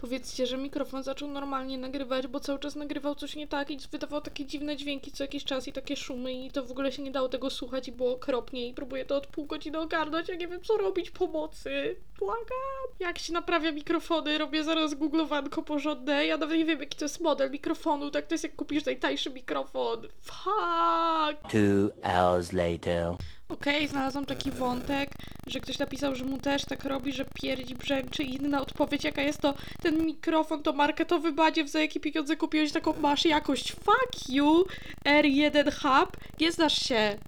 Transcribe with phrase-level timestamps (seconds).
[0.00, 4.20] Powiedzcie, że mikrofon zaczął normalnie nagrywać, bo cały czas nagrywał coś nie tak i wydawał
[4.20, 7.10] takie dziwne dźwięki co jakiś czas i takie szumy i to w ogóle się nie
[7.10, 10.48] dało tego słuchać i było okropnie i próbuję to od pół godziny ogarnąć, ja nie
[10.48, 11.96] wiem co robić, pomocy.
[12.18, 12.86] Błagam.
[13.00, 17.20] Jak się naprawia mikrofony, robię zaraz googlowanko porządne, ja nawet nie wiem jaki to jest
[17.20, 20.08] model mikrofonu, tak to jest jak kupisz najtańszy mikrofon.
[20.20, 21.52] Fuck.
[21.52, 23.14] Two hours later.
[23.50, 25.10] Okej, znalazłam taki wątek,
[25.46, 29.22] że ktoś napisał, że mu też tak robi, że pierdzi, brzęczy i inna odpowiedź jaka
[29.22, 33.72] jest to ten mikrofon to marketowy badziew, za jakie pieniądze kupiłeś taką masz jakość.
[33.72, 34.64] Fuck you,
[35.04, 37.18] R1 Hub, nie znasz się.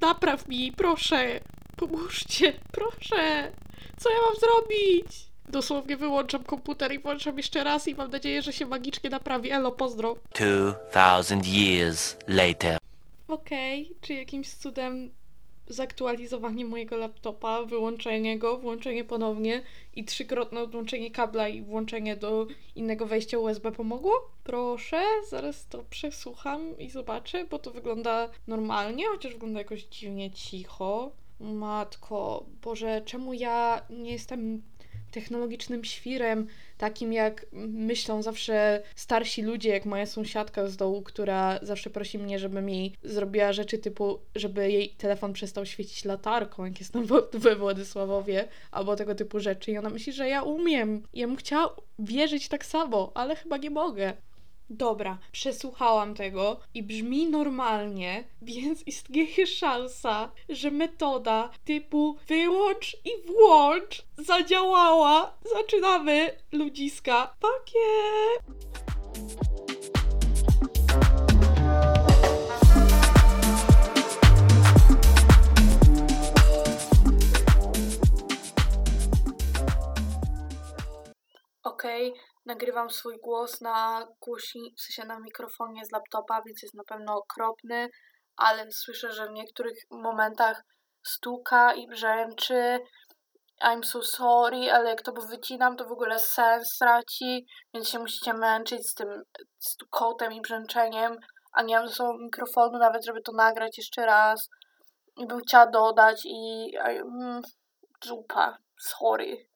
[0.00, 1.40] Napraw mi, proszę.
[1.76, 3.52] Pomóżcie, proszę.
[3.98, 5.26] Co ja mam zrobić?
[5.48, 9.50] Dosłownie wyłączam komputer i włączam jeszcze raz i mam nadzieję, że się magicznie naprawi.
[9.50, 10.16] Elo, pozdro.
[10.32, 12.78] Two thousand years later.
[13.28, 15.10] Okej, czy jakimś cudem
[15.68, 19.62] zaktualizowanie mojego laptopa, wyłączenie go, włączenie ponownie
[19.94, 24.12] i trzykrotne odłączenie kabla i włączenie do innego wejścia USB pomogło?
[24.44, 31.12] Proszę, zaraz to przesłucham i zobaczę, bo to wygląda normalnie, chociaż wygląda jakoś dziwnie cicho.
[31.40, 34.62] Matko, Boże, czemu ja nie jestem
[35.20, 36.46] technologicznym świrem,
[36.78, 42.38] takim jak myślą zawsze starsi ludzie, jak moja sąsiadka z dołu, która zawsze prosi mnie,
[42.38, 48.48] żebym jej zrobiła rzeczy typu, żeby jej telefon przestał świecić latarką, jak jestem we- Władysławowie,
[48.70, 49.70] albo tego typu rzeczy.
[49.72, 51.02] I ona myśli, że ja umiem.
[51.14, 54.12] Ja bym chciała wierzyć tak samo, ale chyba nie mogę.
[54.70, 64.02] Dobra, przesłuchałam tego i brzmi normalnie, więc istnieje szansa, że metoda typu wyłącz i włącz
[64.18, 65.38] zadziałała.
[65.54, 67.34] Zaczynamy, ludziska.
[67.40, 68.56] Pakie!
[81.62, 82.14] Okej,
[82.46, 87.14] nagrywam swój głos na głośni, w sensie na mikrofonie z laptopa, więc jest na pewno
[87.16, 87.88] okropny,
[88.36, 90.62] ale słyszę, że w niektórych momentach
[91.06, 92.80] stuka i brzęczy.
[93.62, 98.34] I'm so sorry, ale jak to wycinam, to w ogóle sens traci, więc się musicie
[98.34, 99.22] męczyć z tym
[99.58, 101.16] stukotem i brzęczeniem,
[101.52, 104.48] a nie mam ze sobą mikrofonu nawet, żeby to nagrać jeszcze raz.
[105.16, 106.72] I bym chciała dodać i...
[106.76, 107.42] Mm,
[108.04, 109.46] zupa, sorry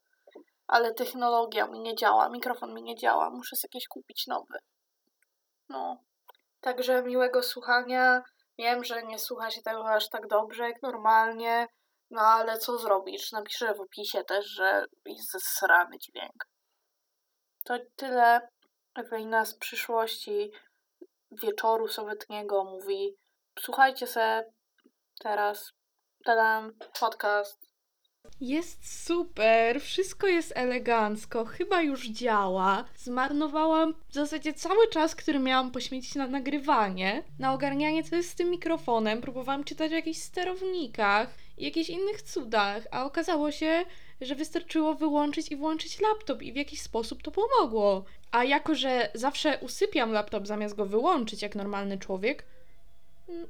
[0.71, 4.59] ale technologia mi nie działa, mikrofon mi nie działa, muszę sobie jakieś kupić nowy.
[5.69, 5.97] No.
[6.61, 8.23] Także miłego słuchania.
[8.59, 11.67] Wiem, że nie słucha się tego aż tak dobrze jak normalnie,
[12.11, 13.33] no ale co zrobisz?
[13.33, 16.47] Napiszę w opisie też, że jest zesrany dźwięk.
[17.65, 18.49] To tyle.
[18.95, 20.53] Ewelina z przyszłości
[21.31, 23.17] wieczoru sowietniego mówi
[23.59, 24.45] słuchajcie se
[25.21, 25.73] teraz.
[26.25, 27.70] Tadam, podcast.
[28.41, 32.85] Jest super, wszystko jest elegancko, chyba już działa.
[32.97, 38.35] Zmarnowałam w zasadzie cały czas, który miałam poświęcić na nagrywanie, na ogarnianie co jest z
[38.35, 39.21] tym mikrofonem.
[39.21, 43.85] Próbowałam czytać o jakichś sterownikach i jakichś innych cudach, a okazało się,
[44.21, 48.05] że wystarczyło wyłączyć i włączyć laptop i w jakiś sposób to pomogło.
[48.31, 52.47] A jako, że zawsze usypiam laptop zamiast go wyłączyć jak normalny człowiek,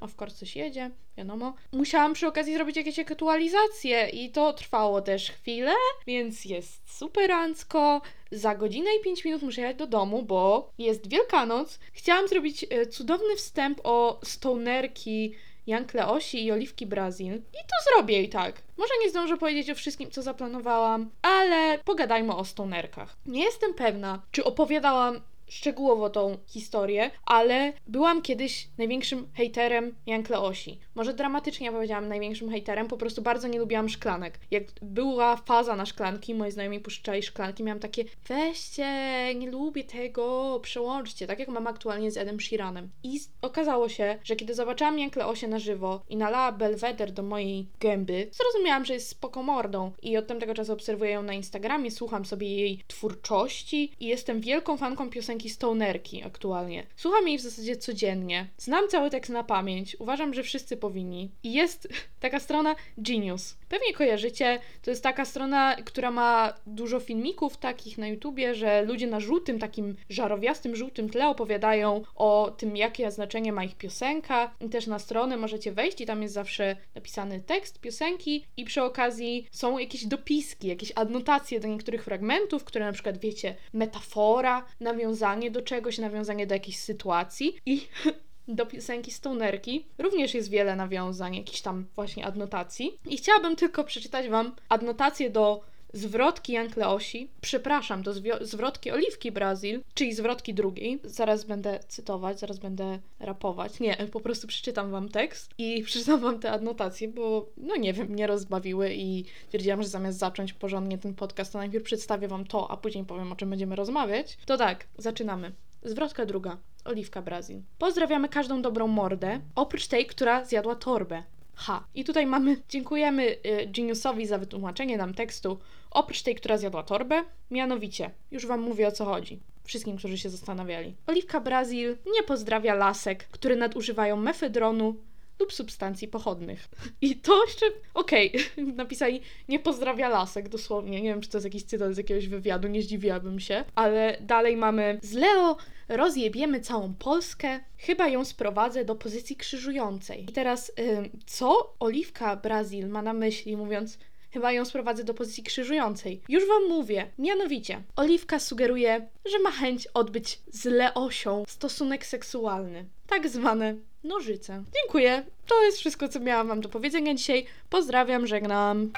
[0.01, 1.55] of course coś jedzie, wiadomo.
[1.73, 5.73] Musiałam przy okazji zrobić jakieś aktualizacje i to trwało też chwilę,
[6.07, 8.03] więc jest superancko.
[8.33, 11.79] Za godzinę i 5 minut muszę jechać do domu, bo jest Wielkanoc.
[11.93, 15.35] Chciałam zrobić e, cudowny wstęp o stonerki
[15.67, 17.35] Jankle Osi i Oliwki Brazil.
[17.35, 18.63] I to zrobię i tak.
[18.77, 23.17] Może nie zdążę powiedzieć o wszystkim, co zaplanowałam, ale pogadajmy o stonerkach.
[23.27, 30.81] Nie jestem pewna, czy opowiadałam szczegółowo tą historię, ale byłam kiedyś największym hejterem Jankle Osi.
[30.95, 34.39] Może dramatycznie powiedziałam największym hejterem, po prostu bardzo nie lubiłam szklanek.
[34.51, 38.89] Jak była faza na szklanki, moi znajomi puszczali szklanki, miałam takie weźcie,
[39.35, 42.91] nie lubię tego, przełączcie, tak jak mam aktualnie z Edem Sheeranem.
[43.03, 47.67] I okazało się, że kiedy zobaczyłam Jankle Osię na żywo i nalała Belweder do mojej
[47.81, 52.25] gęby, zrozumiałam, że jest spoko mordą i od tamtego czasu obserwuję ją na Instagramie, słucham
[52.25, 56.87] sobie jej twórczości i jestem wielką fanką piosenki Stonerki aktualnie.
[56.97, 58.49] Słucham jej w zasadzie codziennie.
[58.59, 59.97] Znam cały tekst na pamięć.
[59.99, 61.31] Uważam, że wszyscy powinni.
[61.43, 61.89] I jest
[62.21, 63.57] taka strona Genius.
[63.71, 64.59] Pewnie kojarzycie.
[64.83, 69.59] To jest taka strona, która ma dużo filmików takich na YouTubie, że ludzie na żółtym,
[69.59, 74.55] takim żarowiastym, żółtym tle opowiadają o tym, jakie znaczenie ma ich piosenka.
[74.61, 78.83] I też na stronę możecie wejść i tam jest zawsze napisany tekst piosenki i przy
[78.83, 85.51] okazji są jakieś dopiski, jakieś adnotacje do niektórych fragmentów, które na przykład wiecie, metafora, nawiązanie
[85.51, 87.81] do czegoś, nawiązanie do jakiejś sytuacji i
[88.55, 92.99] do piosenki Stonerki również jest wiele nawiązań, jakichś tam właśnie adnotacji.
[93.07, 99.81] I chciałabym tylko przeczytać Wam adnotację do zwrotki Jan Kleosi, przepraszam, do zwrotki Oliwki Brazil,
[99.95, 101.01] czyli zwrotki drugiej.
[101.05, 103.81] Zaraz będę cytować, zaraz będę rapować.
[103.81, 108.09] Nie, po prostu przeczytam wam tekst i przeczytam wam te adnotacje, bo no nie wiem,
[108.09, 112.71] mnie rozbawiły i stwierdziłam, że zamiast zacząć porządnie ten podcast, to najpierw przedstawię wam to,
[112.71, 114.39] a później powiem, o czym będziemy rozmawiać.
[114.47, 115.53] To tak, zaczynamy.
[115.83, 116.57] Zwrotka druga.
[116.85, 117.63] Oliwka Brazil.
[117.79, 121.23] Pozdrawiamy każdą dobrą mordę, oprócz tej, która zjadła torbę.
[121.55, 121.85] Ha.
[121.95, 125.59] I tutaj mamy, dziękujemy y, Geniusowi za wytłumaczenie nam tekstu,
[125.91, 127.25] oprócz tej, która zjadła torbę.
[127.51, 129.41] Mianowicie, już wam mówię o co chodzi.
[129.65, 130.97] Wszystkim, którzy się zastanawiali.
[131.07, 134.97] Oliwka Brazil nie pozdrawia lasek, które nadużywają mefedronu
[135.41, 136.69] lub substancji pochodnych.
[137.01, 138.33] I to jeszcze, okej,
[138.77, 141.03] napisali nie pozdrawia lasek, dosłownie.
[141.03, 143.65] Nie wiem, czy to jest jakiś cytat z jakiegoś wywiadu, nie zdziwiłabym się.
[143.75, 145.57] Ale dalej mamy z Leo
[145.89, 150.25] rozjebiemy całą Polskę, chyba ją sprowadzę do pozycji krzyżującej.
[150.25, 153.99] I teraz, ym, co Oliwka Brazil ma na myśli, mówiąc
[154.33, 156.21] Chyba ją sprowadzę do pozycji krzyżującej.
[156.29, 157.11] Już wam mówię.
[157.19, 162.85] Mianowicie, Oliwka sugeruje, że ma chęć odbyć z Leosią stosunek seksualny.
[163.07, 164.63] Tak zwane nożyce.
[164.83, 165.25] Dziękuję.
[165.47, 167.47] To jest wszystko, co miałam wam do powiedzenia dzisiaj.
[167.71, 168.91] Pozdrawiam, żegnam.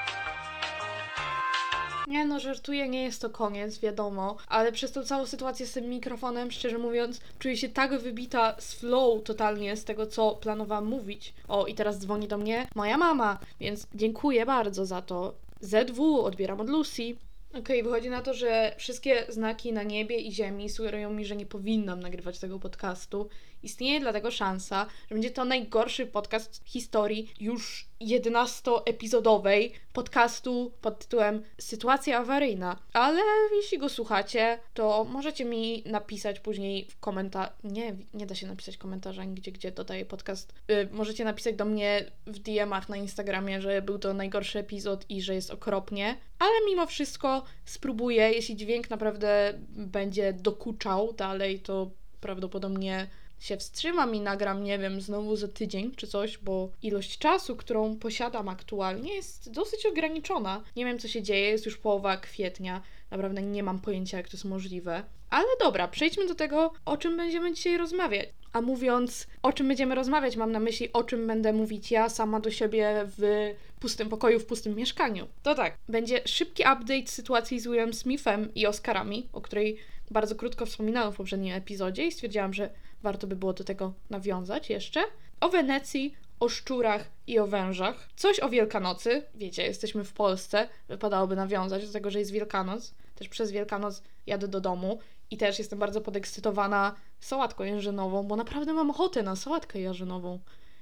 [2.07, 5.89] Nie no, żartuję, nie jest to koniec, wiadomo, ale przez tą całą sytuację z tym
[5.89, 11.33] mikrofonem, szczerze mówiąc, czuję się tak wybita z flow totalnie z tego, co planowałam mówić.
[11.47, 15.33] O, i teraz dzwoni do mnie moja mama, więc dziękuję bardzo za to.
[15.61, 17.15] ZW, odbieram od Lucy.
[17.59, 21.45] Okej, wychodzi na to, że wszystkie znaki na niebie i ziemi sugerują mi, że nie
[21.45, 23.29] powinnam nagrywać tego podcastu.
[23.63, 31.43] Istnieje dlatego szansa, że będzie to najgorszy podcast w historii już 11-epizodowej podcastu pod tytułem
[31.57, 32.79] Sytuacja awaryjna.
[32.93, 33.21] Ale
[33.55, 37.51] jeśli go słuchacie, to możecie mi napisać później w komentarzu.
[37.63, 40.53] Nie, nie da się napisać komentarza nigdzie, gdzie dodaję podcast.
[40.67, 45.21] Yy, możecie napisać do mnie w DM-ach na Instagramie, że był to najgorszy epizod i
[45.21, 46.17] że jest okropnie.
[46.39, 48.31] Ale mimo wszystko spróbuję.
[48.31, 53.07] Jeśli dźwięk naprawdę będzie dokuczał dalej, to prawdopodobnie
[53.43, 57.95] się wstrzymam i nagram, nie wiem, znowu za tydzień czy coś, bo ilość czasu, którą
[57.95, 60.63] posiadam aktualnie jest dosyć ograniczona.
[60.75, 62.81] Nie wiem, co się dzieje, jest już połowa kwietnia,
[63.11, 65.03] naprawdę nie mam pojęcia, jak to jest możliwe.
[65.29, 68.29] Ale dobra, przejdźmy do tego, o czym będziemy dzisiaj rozmawiać.
[68.53, 72.39] A mówiąc, o czym będziemy rozmawiać, mam na myśli, o czym będę mówić ja sama
[72.39, 75.27] do siebie w pustym pokoju, w pustym mieszkaniu.
[75.43, 79.77] To tak, będzie szybki update sytuacji z Willem Smithem i Oscarami, o której
[80.11, 82.69] bardzo krótko wspominałam w poprzednim epizodzie i stwierdziłam, że
[83.03, 85.03] warto by było do tego nawiązać jeszcze.
[85.39, 88.09] O Wenecji, o szczurach i o wężach.
[88.15, 89.23] Coś o Wielkanocy.
[89.35, 92.93] Wiecie, jesteśmy w Polsce, wypadałoby nawiązać do tego, że jest Wielkanoc.
[93.15, 94.99] Też przez Wielkanoc jadę do domu
[95.31, 100.39] i też jestem bardzo podekscytowana sałatką jarzynową, bo naprawdę mam ochotę na sałatkę jarzynową.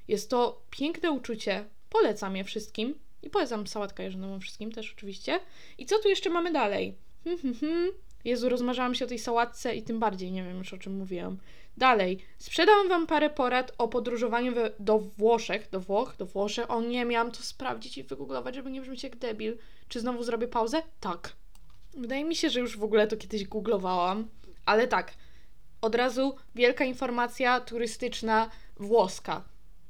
[0.08, 1.66] Jest to piękne uczucie.
[1.90, 3.00] Polecam je wszystkim.
[3.24, 5.40] I polecam sałatkę jarzynową wszystkim też oczywiście.
[5.78, 6.98] I co tu jeszcze mamy dalej?
[7.24, 7.92] Hmm, hmm, hmm.
[8.26, 11.38] Jezu, rozmarzałam się o tej sałatce i tym bardziej nie wiem już o czym mówiłam.
[11.81, 16.72] Dalej, sprzedałam wam parę porad o podróżowaniu we, do Włoszech, do Włoch, do Włoszech.
[16.72, 19.57] O nie, miałam to sprawdzić i wygooglować, żeby nie brzmieć jak debil.
[19.88, 20.83] Czy znowu zrobię pauzę?
[21.00, 21.33] Tak.
[21.94, 24.28] Wydaje mi się, że już w ogóle to kiedyś googlowałam,
[24.66, 25.13] ale tak.
[25.81, 29.44] Od razu wielka informacja turystyczna włoska.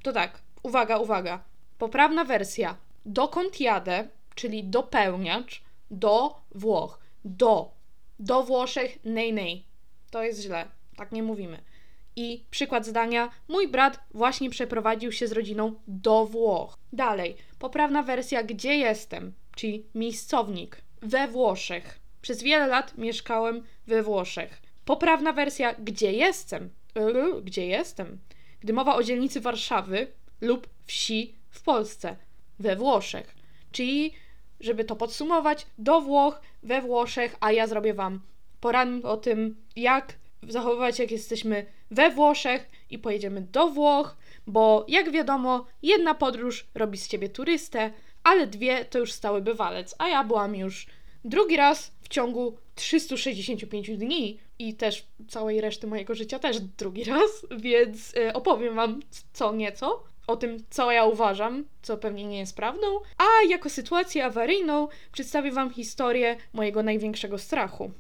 [0.04, 1.44] To tak, uwaga, uwaga.
[1.78, 2.78] Poprawna wersja.
[3.06, 7.00] Dokąd jadę, czyli dopełniacz, do Włoch.
[7.26, 7.72] Do.
[8.20, 9.66] Do Włoszech, nej, nej.
[10.12, 10.68] To jest źle.
[10.96, 11.71] Tak nie mówimy.
[12.16, 16.78] I przykład zdania: Mój brat właśnie przeprowadził się z rodziną do Włoch.
[16.94, 22.00] Dalej, poprawna wersja gdzie jestem, czyli miejscownik we Włoszech.
[22.22, 24.62] Przez wiele lat mieszkałem we Włoszech.
[24.86, 28.20] Poprawna wersja gdzie jestem, yy, gdzie jestem,
[28.60, 30.08] gdy mowa o dzielnicy Warszawy
[30.42, 32.16] lub wsi w Polsce,
[32.60, 33.36] we Włoszech.
[33.72, 34.14] Czyli,
[34.60, 38.22] żeby to podsumować, do Włoch, we Włoszech, a ja zrobię Wam
[38.62, 40.14] poradnik o tym, jak
[40.44, 44.18] zachowywać, jak jesteśmy we Włoszech i pojedziemy do Włoch,
[44.48, 47.92] bo jak wiadomo, jedna podróż robi z ciebie turystę,
[48.24, 50.88] ale dwie to już stały bywalec, a ja byłam już
[51.26, 57.46] drugi raz w ciągu 365 dni i też całej reszty mojego życia też drugi raz,
[57.58, 59.00] więc y, opowiem Wam
[59.34, 64.26] co nieco o tym, co ja uważam, co pewnie nie jest prawdą, a jako sytuację
[64.26, 67.92] awaryjną przedstawię Wam historię mojego największego strachu.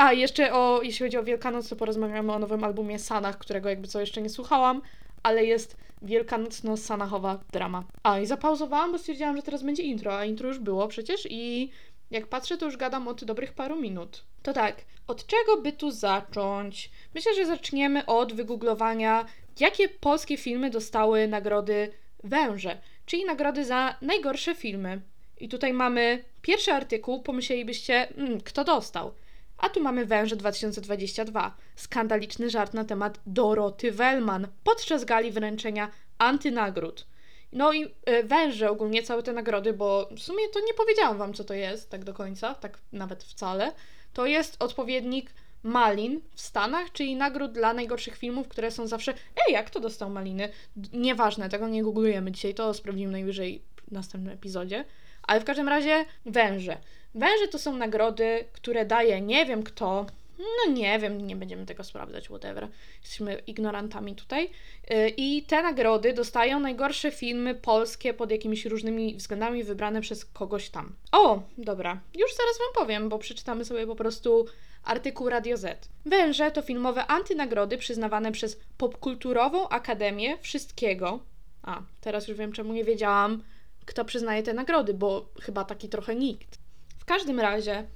[0.00, 3.88] A, jeszcze o, jeśli chodzi o Wielkanoc, to porozmawiamy o nowym albumie Sanach, którego jakby
[3.88, 4.82] co jeszcze nie słuchałam,
[5.22, 7.84] ale jest wielkanocno-sanachowa drama.
[8.02, 11.70] A, i zapauzowałam, bo stwierdziłam, że teraz będzie intro, a intro już było przecież i
[12.10, 14.24] jak patrzę, to już gadam od dobrych paru minut.
[14.42, 14.76] To tak,
[15.06, 16.90] od czego by tu zacząć?
[17.14, 19.26] Myślę, że zaczniemy od wygooglowania,
[19.60, 21.92] jakie polskie filmy dostały nagrody
[22.24, 25.00] Węże, czyli nagrody za najgorsze filmy.
[25.40, 29.12] I tutaj mamy pierwszy artykuł, pomyślelibyście, mm, kto dostał.
[29.60, 31.56] A tu mamy Węże 2022.
[31.76, 37.06] Skandaliczny żart na temat Doroty Wellman podczas gali wręczenia antynagród.
[37.52, 37.90] No i y,
[38.24, 41.90] węże ogólnie, całe te nagrody, bo w sumie to nie powiedziałam wam, co to jest
[41.90, 43.72] tak do końca, tak nawet wcale.
[44.12, 49.14] To jest odpowiednik Malin w Stanach, czyli nagród dla najgorszych filmów, które są zawsze.
[49.46, 50.48] Ej, jak to dostał Maliny?
[50.92, 54.84] Nieważne, tego nie googlujemy dzisiaj, to sprawdzimy najwyżej w następnym epizodzie.
[55.30, 56.76] Ale w każdym razie węże.
[57.14, 60.06] Węże to są nagrody, które daje nie wiem kto.
[60.38, 62.68] No nie wiem, nie będziemy tego sprawdzać, whatever.
[63.02, 64.50] Jesteśmy ignorantami tutaj.
[64.90, 70.70] Yy, I te nagrody dostają najgorsze filmy polskie pod jakimiś różnymi względami wybrane przez kogoś
[70.70, 70.94] tam.
[71.12, 74.46] O, dobra, już zaraz wam powiem, bo przeczytamy sobie po prostu
[74.84, 75.88] artykuł Radio Z.
[76.06, 81.20] Węże to filmowe antynagrody przyznawane przez Popkulturową Akademię Wszystkiego.
[81.62, 83.42] A, teraz już wiem, czemu nie wiedziałam,
[83.90, 86.58] kto przyznaje te nagrody, bo chyba taki trochę nikt.
[86.98, 87.86] W każdym razie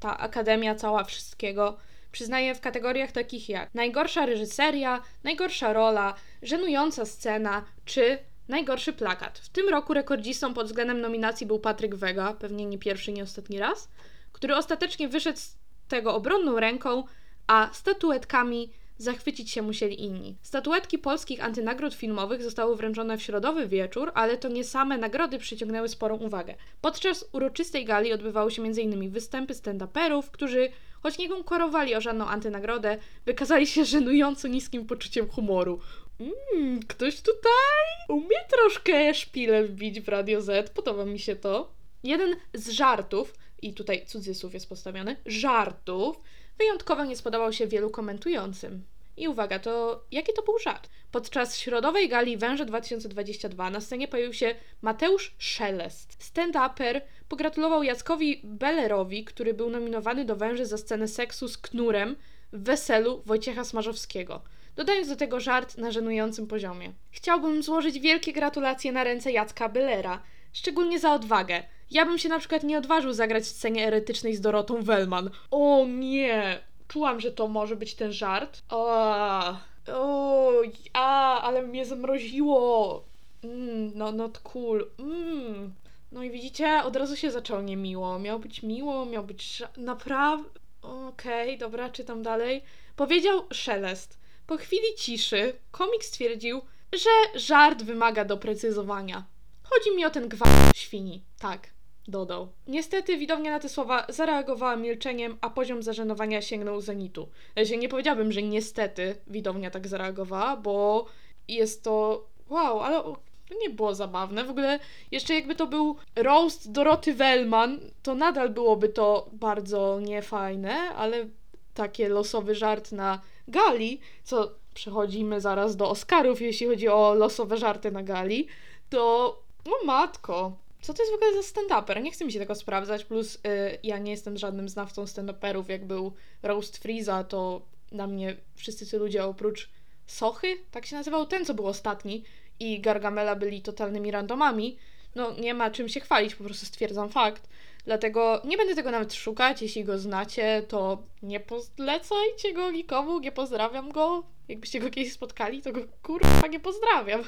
[0.00, 1.76] ta Akademia cała Wszystkiego
[2.12, 8.18] przyznaje w kategoriach takich jak najgorsza reżyseria, najgorsza rola, żenująca scena czy
[8.48, 9.38] najgorszy plakat.
[9.38, 13.58] W tym roku rekordzistą pod względem nominacji był Patryk Wega, pewnie nie pierwszy, nie ostatni
[13.58, 13.88] raz,
[14.32, 15.56] który ostatecznie wyszedł z
[15.88, 17.04] tego obronną ręką,
[17.46, 20.36] a statuetkami zachwycić się musieli inni.
[20.42, 25.88] Statuetki polskich antynagród filmowych zostały wręczone w środowy wieczór, ale to nie same nagrody przyciągnęły
[25.88, 26.54] sporą uwagę.
[26.80, 29.10] Podczas uroczystej gali odbywały się m.in.
[29.10, 30.68] występy stand-uperów, którzy,
[31.02, 35.80] choć nie konkurowali o żadną antynagrodę, wykazali się żenująco niskim poczuciem humoru.
[36.20, 41.72] Mmm, ktoś tutaj umie troszkę szpilę wbić w Radio Z, podoba mi się to.
[42.04, 46.20] Jeden z żartów, i tutaj cudzysłów jest postawiony, żartów,
[46.62, 48.84] wyjątkowo nie spodobał się wielu komentującym.
[49.16, 50.88] I uwaga, to jaki to był żart?
[51.12, 56.18] Podczas środowej gali Węże 2022 na scenie pojawił się Mateusz Szelest.
[56.18, 62.16] Stand-uper pogratulował Jackowi Bellerowi, który był nominowany do Węży za scenę seksu z knurem
[62.52, 64.42] w weselu Wojciecha Smarzowskiego.
[64.76, 66.92] Dodając do tego żart na żenującym poziomie.
[67.10, 71.62] Chciałbym złożyć wielkie gratulacje na ręce Jacka Bellera, szczególnie za odwagę.
[71.92, 75.30] Ja bym się na przykład nie odważył zagrać w scenie eretycznej z Dorotą Wellman.
[75.50, 76.60] O nie!
[76.88, 78.62] Czułam, że to może być ten żart.
[78.68, 79.56] O,
[79.92, 80.52] o,
[80.92, 83.04] a, ale mnie zamroziło.
[83.44, 84.90] Mm, no, not cool.
[84.98, 85.74] Mm.
[86.12, 88.18] No i widzicie, od razu się zaczęło niemiło.
[88.18, 90.50] Miało być miło, miał być naprawdę...
[90.82, 92.62] Okej, okay, dobra, czytam dalej.
[92.96, 94.18] Powiedział Szelest.
[94.46, 99.24] Po chwili ciszy komik stwierdził, że żart wymaga doprecyzowania.
[99.62, 101.22] Chodzi mi o ten gwałt świni.
[101.38, 101.68] Tak,
[102.08, 102.48] dodał.
[102.66, 107.28] Niestety widownia na te słowa zareagowała milczeniem, a poziom zażenowania sięgnął zenitu.
[107.56, 111.06] Ja nie powiedziałabym, że niestety widownia tak zareagowała, bo
[111.48, 112.26] jest to...
[112.48, 113.02] Wow, ale
[113.48, 114.44] to nie było zabawne.
[114.44, 114.78] W ogóle
[115.10, 121.28] jeszcze jakby to był roast Doroty Wellman, to nadal byłoby to bardzo niefajne, ale
[121.74, 127.90] takie losowy żart na gali, co przechodzimy zaraz do Oscarów, jeśli chodzi o losowe żarty
[127.90, 128.46] na gali,
[128.90, 132.02] to no matko, co to jest w ogóle za stand-uper?
[132.02, 135.86] Nie chcę mi się tego sprawdzać, plus yy, ja nie jestem żadnym znawcą stand-uperów, jak
[135.86, 136.12] był
[136.42, 137.62] Roast Freeza, to
[137.92, 139.68] na mnie wszyscy ci ludzie oprócz
[140.06, 142.24] Sochy, tak się nazywał, ten co był ostatni
[142.60, 144.78] i Gargamela byli totalnymi randomami,
[145.14, 147.48] no nie ma czym się chwalić, po prostu stwierdzam fakt.
[147.84, 149.62] Dlatego nie będę tego nawet szukać.
[149.62, 154.24] Jeśli go znacie, to nie polecajcie go nikomu, nie pozdrawiam go.
[154.48, 157.22] Jakbyście go kiedyś spotkali, to go kurwa nie pozdrawiam.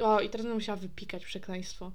[0.00, 1.92] O, i teraz będę musiała wypikać przekleństwo.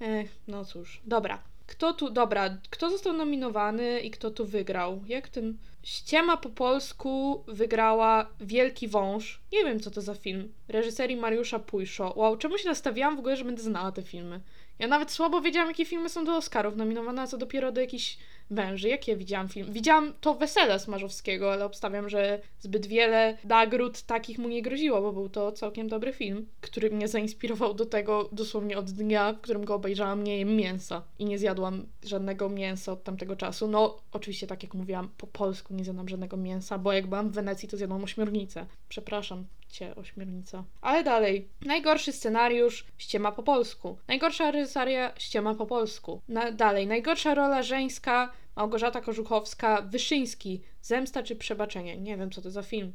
[0.00, 1.00] Ech, no cóż.
[1.06, 1.42] Dobra.
[1.66, 5.02] Kto tu, dobra, kto został nominowany i kto tu wygrał?
[5.06, 5.56] Jak ten...
[5.82, 9.40] Ściema po polsku wygrała Wielki Wąż.
[9.52, 10.52] Nie wiem, co to za film.
[10.68, 12.12] Reżyserii Mariusza Pujszo.
[12.16, 14.40] Wow, czemu się nastawiałam w ogóle, że będę znała te filmy?
[14.78, 18.18] Ja nawet słabo wiedziałam, jakie filmy są do Oscarów nominowane, a co dopiero do jakichś
[18.50, 18.88] węży.
[18.88, 19.72] Jakie widziałam film?
[19.72, 25.12] Widziałam to Wesele Smarzowskiego, ale obstawiam, że zbyt wiele nagród takich mu nie groziło, bo
[25.12, 29.64] był to całkiem dobry film, który mnie zainspirował do tego dosłownie od dnia, w którym
[29.64, 33.68] go obejrzałam, nie jem mięsa i nie zjadłam żadnego mięsa od tamtego czasu.
[33.68, 37.32] No, oczywiście, tak jak mówiłam, po polsku nie zjadłam żadnego mięsa, bo jak byłam w
[37.32, 38.66] Wenecji, to zjadłam ośmiornicę.
[38.88, 39.44] Przepraszam
[39.76, 40.64] cię, ośmiornica.
[40.80, 41.48] Ale dalej.
[41.60, 43.98] Najgorszy scenariusz, ściema po polsku.
[44.08, 46.20] Najgorsza reżyseria, ściema po polsku.
[46.28, 46.86] Na, dalej.
[46.86, 51.96] Najgorsza rola żeńska, Małgorzata Korzuchowska, Wyszyński, Zemsta czy Przebaczenie.
[51.96, 52.92] Nie wiem, co to za film.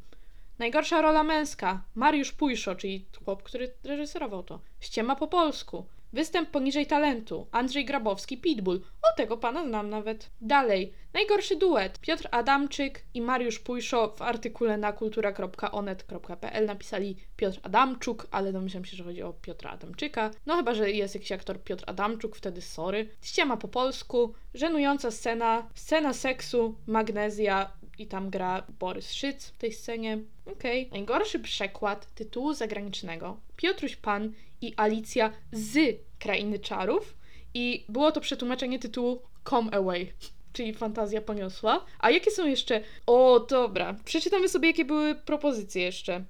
[0.59, 4.59] Najgorsza rola męska, Mariusz Pujszo, czyli chłop, który reżyserował to.
[4.79, 5.85] Ściema po polsku.
[6.13, 7.47] Występ poniżej talentu.
[7.51, 8.81] Andrzej Grabowski, Pitbull.
[9.01, 10.29] O, tego pana znam nawet.
[10.41, 10.93] Dalej.
[11.13, 11.99] Najgorszy duet.
[11.99, 18.97] Piotr Adamczyk i Mariusz Pujszo w artykule na kultura.onet.pl napisali Piotr Adamczuk, ale domyślam się,
[18.97, 20.31] że chodzi o Piotra Adamczyka.
[20.45, 23.09] No chyba, że jest jakiś aktor Piotr Adamczuk, wtedy sorry.
[23.21, 24.33] Ściema po polsku.
[24.53, 25.67] Żenująca scena.
[25.75, 26.75] Scena seksu.
[26.87, 30.17] Magnezja i tam gra Borys Szyc w tej scenie.
[30.45, 30.87] Okej.
[30.87, 30.99] Okay.
[30.99, 33.37] Najgorszy przekład tytułu zagranicznego.
[33.61, 37.15] Piotruś Pan i Alicja z Krainy Czarów.
[37.53, 40.13] I było to przetłumaczenie tytułu Come Away,
[40.53, 41.85] czyli fantazja poniosła.
[41.99, 42.81] A jakie są jeszcze?
[43.07, 43.95] O, dobra.
[44.05, 46.23] Przeczytamy sobie, jakie były propozycje jeszcze.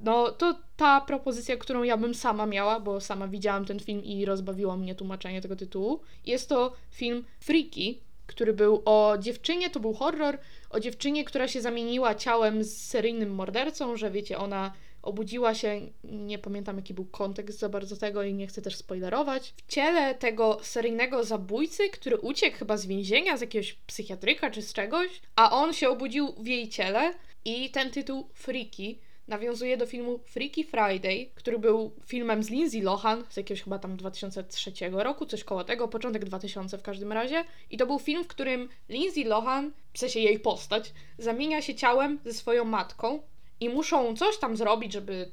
[0.00, 4.24] No, to ta propozycja, którą ja bym sama miała, bo sama widziałam ten film i
[4.24, 6.00] rozbawiło mnie tłumaczenie tego tytułu.
[6.26, 10.38] Jest to film Freaky, który był o dziewczynie, to był horror,
[10.70, 14.72] o dziewczynie, która się zamieniła ciałem z seryjnym mordercą, że wiecie, ona
[15.08, 19.54] obudziła się, nie pamiętam jaki był kontekst za bardzo tego i nie chcę też spoilerować,
[19.56, 24.72] w ciele tego seryjnego zabójcy, który uciekł chyba z więzienia, z jakiegoś psychiatryka czy z
[24.72, 28.98] czegoś, a on się obudził w jej ciele i ten tytuł Freaky
[29.28, 33.96] nawiązuje do filmu Freaky Friday, który był filmem z Lindsay Lohan z jakiegoś chyba tam
[33.96, 37.44] 2003 roku, coś koło tego, początek 2000 w każdym razie.
[37.70, 42.18] I to był film, w którym Lindsay Lohan, w sensie jej postać, zamienia się ciałem
[42.24, 43.20] ze swoją matką
[43.60, 45.30] i muszą coś tam zrobić, żeby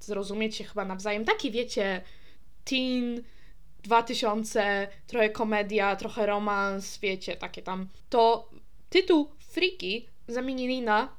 [0.00, 1.24] zrozumieć się chyba nawzajem.
[1.24, 2.02] Taki wiecie,
[2.64, 3.22] teen
[3.82, 7.88] 2000, trochę komedia, trochę romans, wiecie, takie tam.
[8.10, 8.48] To
[8.90, 11.16] tytuł Freaky zamienili na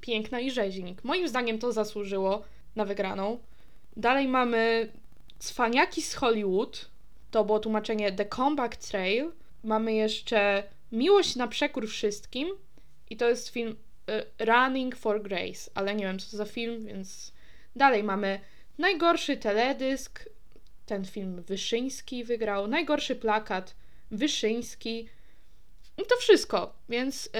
[0.00, 1.04] Piękna i Rzeźnik.
[1.04, 2.42] Moim zdaniem to zasłużyło
[2.76, 3.38] na wygraną.
[3.96, 4.92] Dalej mamy
[5.38, 6.90] Cwaniaki z Hollywood.
[7.30, 9.32] To było tłumaczenie The Comeback Trail.
[9.64, 12.48] Mamy jeszcze Miłość na przekór wszystkim.
[13.10, 13.76] I to jest film
[14.38, 17.32] Running for Grace, ale nie wiem co to za film, więc
[17.76, 18.40] dalej mamy
[18.78, 20.28] Najgorszy teledysk.
[20.86, 22.66] Ten film Wyszyński wygrał.
[22.66, 23.74] Najgorszy plakat
[24.10, 25.08] Wyszyński.
[25.98, 27.30] I to wszystko, więc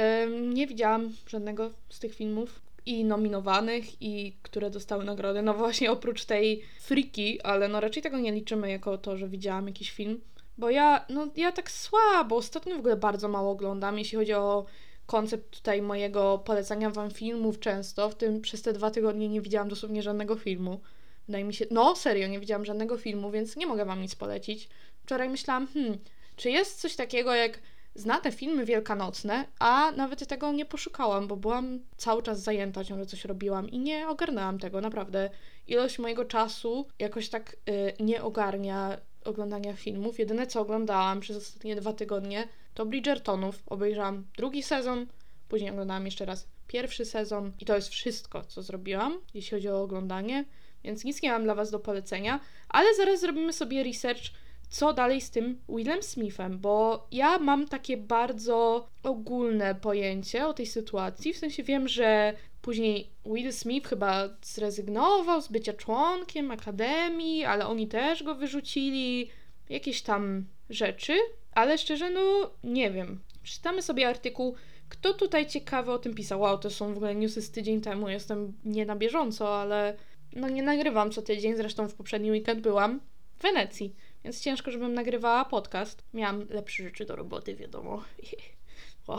[0.40, 5.42] nie widziałam żadnego z tych filmów i nominowanych, i które dostały nagrody.
[5.42, 9.66] No właśnie oprócz tej Freaky, ale no raczej tego nie liczymy jako to, że widziałam
[9.66, 10.20] jakiś film.
[10.58, 14.66] Bo ja, no ja tak słabo, ostatnio w ogóle bardzo mało oglądam, jeśli chodzi o
[15.06, 18.10] koncept tutaj mojego polecania wam filmów często.
[18.10, 20.80] W tym przez te dwa tygodnie nie widziałam dosłownie żadnego filmu.
[21.26, 24.68] Wydaje mi się, no serio, nie widziałam żadnego filmu, więc nie mogę wam nic polecić.
[25.02, 25.98] Wczoraj myślałam, hmm,
[26.36, 27.58] czy jest coś takiego jak
[27.94, 33.06] zna te filmy wielkanocne, a nawet tego nie poszukałam, bo byłam cały czas zajęta, ciągle
[33.06, 35.30] coś robiłam i nie ogarnęłam tego, naprawdę.
[35.66, 40.18] Ilość mojego czasu jakoś tak y, nie ogarnia oglądania filmów.
[40.18, 43.62] Jedyne co oglądałam przez ostatnie dwa tygodnie to Bridgertonów.
[43.66, 45.06] Obejrzałam drugi sezon,
[45.48, 49.82] później oglądałam jeszcze raz pierwszy sezon i to jest wszystko, co zrobiłam, jeśli chodzi o
[49.82, 50.44] oglądanie,
[50.84, 54.22] więc nic nie mam dla Was do polecenia, ale zaraz zrobimy sobie research
[54.68, 60.66] co dalej z tym Willem Smithem, bo ja mam takie bardzo ogólne pojęcie o tej
[60.66, 67.66] sytuacji, w sensie wiem, że później Will Smith chyba zrezygnował z bycia członkiem akademii, ale
[67.66, 69.30] oni też go wyrzucili,
[69.68, 71.12] jakieś tam rzeczy,
[71.56, 73.20] ale szczerze, no nie wiem.
[73.42, 74.54] Czytamy sobie artykuł,
[74.88, 76.40] kto tutaj ciekawy o tym pisał.
[76.40, 79.96] Wow, to są w ogóle newsy z tydzień temu, jestem nie na bieżąco, ale
[80.32, 83.00] no nie nagrywam co tydzień, zresztą w poprzedni weekend byłam
[83.38, 83.94] w Wenecji
[84.26, 86.02] więc ciężko, żebym nagrywała podcast.
[86.14, 88.04] Miałam lepsze rzeczy do roboty, wiadomo.
[89.06, 89.18] o,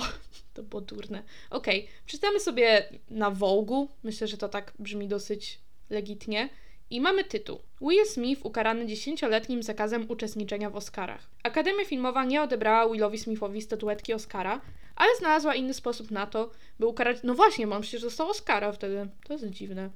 [0.54, 1.24] to było durne.
[1.50, 1.94] Okej, okay.
[2.06, 3.88] przeczytamy sobie na Vogue'u.
[4.04, 6.50] Myślę, że to tak brzmi dosyć legitnie.
[6.90, 7.60] I mamy tytuł.
[7.82, 11.28] Will Smith ukarany dziesięcioletnim zakazem uczestniczenia w Oscarach.
[11.44, 14.62] Akademia Filmowa nie odebrała Willowi Smithowi statuetki Oscara,
[14.96, 17.18] ale znalazła inny sposób na to, by ukarać...
[17.24, 19.08] No właśnie, mam przecież dostał Oscara wtedy.
[19.28, 19.90] To jest dziwne.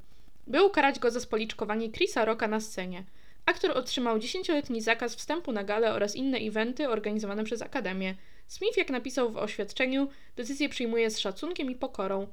[0.48, 3.04] By ukarać go za spoliczkowanie Chrisa Rocka na scenie.
[3.46, 8.16] Aktor otrzymał 10-letni zakaz wstępu na gale oraz inne eventy organizowane przez Akademię.
[8.48, 12.28] Smith, jak napisał w oświadczeniu, decyzję przyjmuje z szacunkiem i pokorą.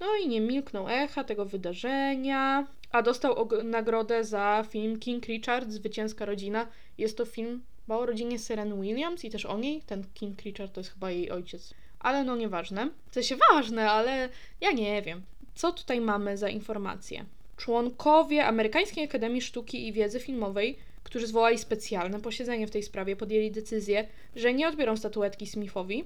[0.00, 6.24] No i nie milknął echa tego wydarzenia, a dostał nagrodę za film King Richard, Zwycięska
[6.24, 6.66] Rodzina.
[6.98, 9.82] Jest to film o rodzinie Seren Williams i też o niej.
[9.82, 11.74] Ten King Richard to jest chyba jej ojciec.
[11.98, 12.90] Ale no nieważne.
[13.10, 14.28] W sensie ważne, ale
[14.60, 15.22] ja nie wiem.
[15.54, 17.24] Co tutaj mamy za informacje?
[17.56, 23.50] Członkowie Amerykańskiej Akademii Sztuki i Wiedzy Filmowej, którzy zwołali specjalne posiedzenie w tej sprawie, podjęli
[23.50, 26.04] decyzję, że nie odbiorą statuetki Smithowi,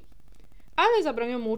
[0.77, 1.57] ale zabronią mu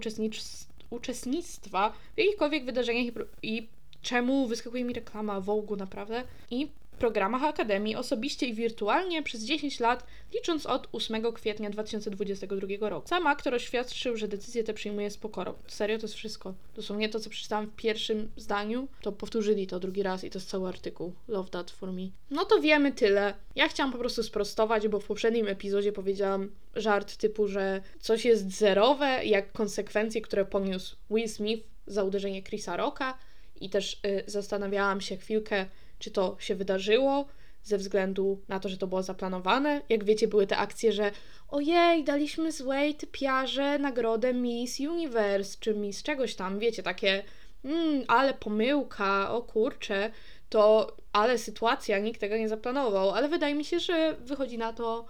[0.91, 3.69] uczestnictwa w jakichkolwiek wydarzeniach i
[4.03, 6.69] czemu wyskakuje mi reklama Vogue naprawdę i
[7.01, 13.09] programach Akademii osobiście i wirtualnie przez 10 lat, licząc od 8 kwietnia 2022 roku.
[13.09, 15.55] Sam aktor oświadczył, że decyzję tę przyjmuje z pokorą.
[15.67, 16.55] Serio, to jest wszystko.
[16.77, 20.51] Dosłownie to, co przeczytałam w pierwszym zdaniu, to powtórzyli to drugi raz i to jest
[20.51, 21.13] cały artykuł.
[21.29, 22.03] Love that for me.
[22.31, 23.35] No to wiemy tyle.
[23.57, 28.51] Ja chciałam po prostu sprostować, bo w poprzednim epizodzie powiedziałam żart typu, że coś jest
[28.51, 33.19] zerowe, jak konsekwencje, które poniósł Will Smith za uderzenie Chrisa Rocka
[33.61, 35.67] i też y, zastanawiałam się chwilkę,
[35.99, 37.27] czy to się wydarzyło
[37.63, 39.83] ze względu na to, że to było zaplanowane.
[39.89, 41.11] Jak wiecie, były te akcje, że
[41.49, 47.25] ojej, daliśmy złej typiarze nagrodę Miss Universe, czy Miss czegoś tam, wiecie, takie
[47.65, 50.11] mm, ale pomyłka, o kurczę,
[50.49, 55.07] to ale sytuacja, nikt tego nie zaplanował, ale wydaje mi się, że wychodzi na to,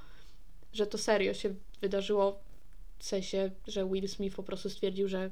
[0.72, 2.40] że to serio się wydarzyło,
[2.98, 5.30] w sensie, że Will Smith po prostu stwierdził, że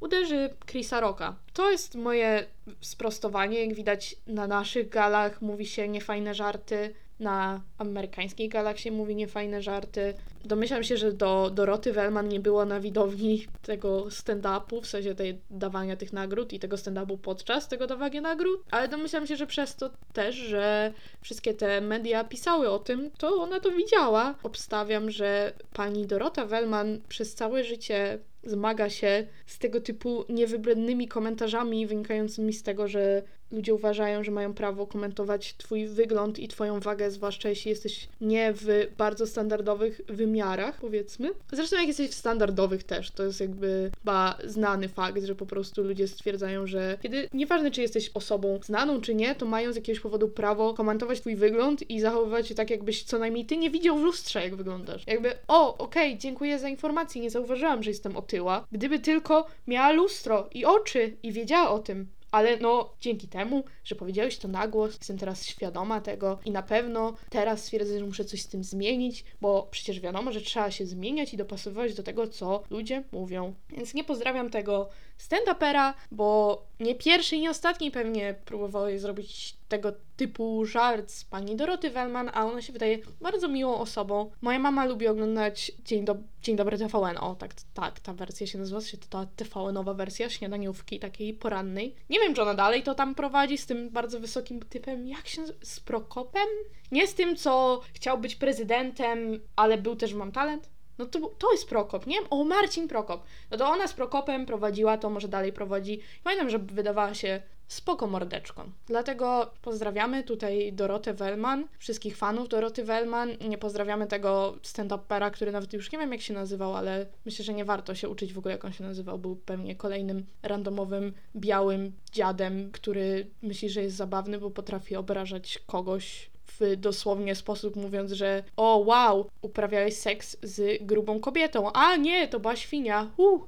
[0.00, 1.36] uderzy Chrisa Rocka.
[1.52, 2.46] To jest moje
[2.80, 3.64] sprostowanie.
[3.64, 9.62] Jak widać na naszych galach mówi się niefajne żarty, na amerykańskich galach się mówi niefajne
[9.62, 10.14] żarty.
[10.44, 15.40] Domyślam się, że do Doroty Wellman nie było na widowni tego stand-upu, w sensie tej
[15.50, 19.76] dawania tych nagród i tego stand-upu podczas tego dawania nagród, ale domyślam się, że przez
[19.76, 24.34] to też, że wszystkie te media pisały o tym, to ona to widziała.
[24.42, 31.86] Obstawiam, że pani Dorota Wellman przez całe życie zmaga się z tego typu niewybrednymi komentarzami
[31.86, 37.10] wynikającymi z tego, że ludzie uważają, że mają prawo komentować Twój wygląd i Twoją wagę,
[37.10, 38.66] zwłaszcza jeśli jesteś nie w
[38.98, 41.30] bardzo standardowych wymiarach, powiedzmy.
[41.52, 45.82] Zresztą, jak jesteś w standardowych też, to jest jakby chyba znany fakt, że po prostu
[45.82, 50.00] ludzie stwierdzają, że kiedy nieważne, czy jesteś osobą znaną, czy nie, to mają z jakiegoś
[50.00, 53.98] powodu prawo komentować Twój wygląd i zachowywać się tak, jakbyś co najmniej Ty nie widział
[53.98, 55.02] w lustrze, jak wyglądasz.
[55.06, 58.66] Jakby, o, okej, okay, dziękuję za informację, nie zauważyłam, że jestem otyła.
[58.72, 63.94] Gdyby tylko miała lustro i oczy i wiedziała o tym, ale no, dzięki temu, że
[63.94, 68.24] powiedziałeś to na głos, jestem teraz świadoma tego i na pewno teraz stwierdzę, że muszę
[68.24, 72.28] coś z tym zmienić, bo przecież wiadomo, że trzeba się zmieniać i dopasowywać do tego,
[72.28, 73.54] co ludzie mówią.
[73.70, 79.92] Więc nie pozdrawiam tego stand-upera, bo nie pierwszy i nie ostatni pewnie próbował zrobić tego
[80.16, 84.30] typu żart z pani Doroty Wellman, a ona się wydaje bardzo miłą osobą.
[84.40, 88.58] Moja mama lubi oglądać Dzień, do Dzień Dobry TVN, o tak, tak, ta wersja się
[88.58, 91.94] nazywa, się ta TVN-owa wersja śniadaniówki takiej porannej.
[92.10, 95.42] Nie wiem, czy ona dalej to tam prowadzi z tym bardzo wysokim typem, jak się
[95.62, 96.48] z Prokopem?
[96.92, 100.77] Nie z tym, co chciał być prezydentem, ale był też Mam Talent?
[100.98, 102.16] No to, to jest Prokop, nie?
[102.30, 103.22] O, Marcin Prokop.
[103.50, 106.00] No to ona z Prokopem prowadziła, to może dalej prowadzi.
[106.24, 108.70] Pamiętam, że wydawała się spoko mordeczką.
[108.86, 113.30] Dlatego pozdrawiamy tutaj Dorotę Wellman, wszystkich fanów Doroty Wellman.
[113.48, 117.54] Nie pozdrawiamy tego stand-upera, który nawet już nie wiem jak się nazywał, ale myślę, że
[117.54, 119.18] nie warto się uczyć w ogóle jak on się nazywał.
[119.18, 126.30] Był pewnie kolejnym randomowym, białym dziadem, który myśli, że jest zabawny, bo potrafi obrażać kogoś
[126.48, 132.40] w dosłownie sposób mówiąc, że o wow, uprawiałeś seks z grubą kobietą, a nie, to
[132.40, 133.42] była świnia, uh,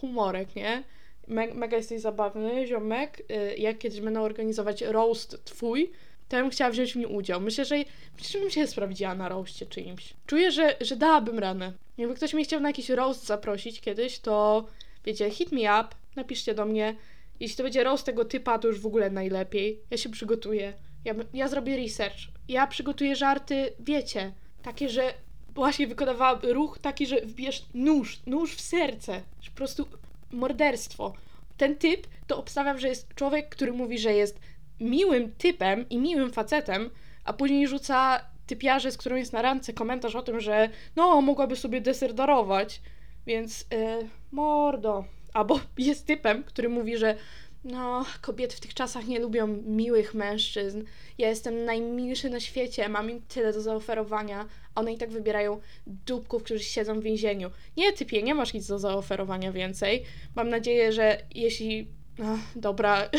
[0.00, 0.84] humorek, nie?
[1.28, 3.20] Me mega jesteś zabawny, ziomek.
[3.20, 5.92] Y, jak kiedyś będą organizować roast twój,
[6.28, 7.40] to ja bym chciała wziąć w nim udział.
[7.40, 7.76] Myślę, że,
[8.18, 10.14] myślę, że bym się sprawdziła na roastie czyimś.
[10.26, 11.72] Czuję, że, że dałabym ranę.
[11.98, 14.64] Jakby ktoś mnie chciał na jakiś roast zaprosić kiedyś, to
[15.04, 16.96] wiecie, hit me up, napiszcie do mnie.
[17.40, 19.80] Jeśli to będzie roast tego typa, to już w ogóle najlepiej.
[19.90, 20.72] Ja się przygotuję.
[21.04, 22.18] Ja, ja zrobię research.
[22.48, 24.32] Ja przygotuję żarty, wiecie,
[24.62, 25.14] takie, że
[25.54, 29.22] właśnie wykonywałam ruch taki, że wbierz nóż, nóż w serce.
[29.50, 29.86] Po prostu
[30.32, 31.12] morderstwo.
[31.56, 34.40] Ten typ to obstawiam, że jest człowiek, który mówi, że jest
[34.80, 36.90] miłym typem i miłym facetem,
[37.24, 41.56] a później rzuca typiarze, z którą jest na randce, komentarz o tym, że no, mogłaby
[41.56, 42.80] sobie deser darować,
[43.26, 45.04] więc yy, mordo.
[45.34, 47.16] Albo jest typem, który mówi, że
[47.68, 50.84] no, kobiety w tych czasach nie lubią miłych mężczyzn.
[51.18, 56.42] Ja jestem najmilszy na świecie, mam im tyle do zaoferowania, one i tak wybierają dupków,
[56.42, 57.50] którzy siedzą w więzieniu.
[57.76, 60.04] Nie, typie, nie masz nic do zaoferowania więcej.
[60.36, 61.88] Mam nadzieję, że jeśli
[62.24, 63.10] Ach, dobra,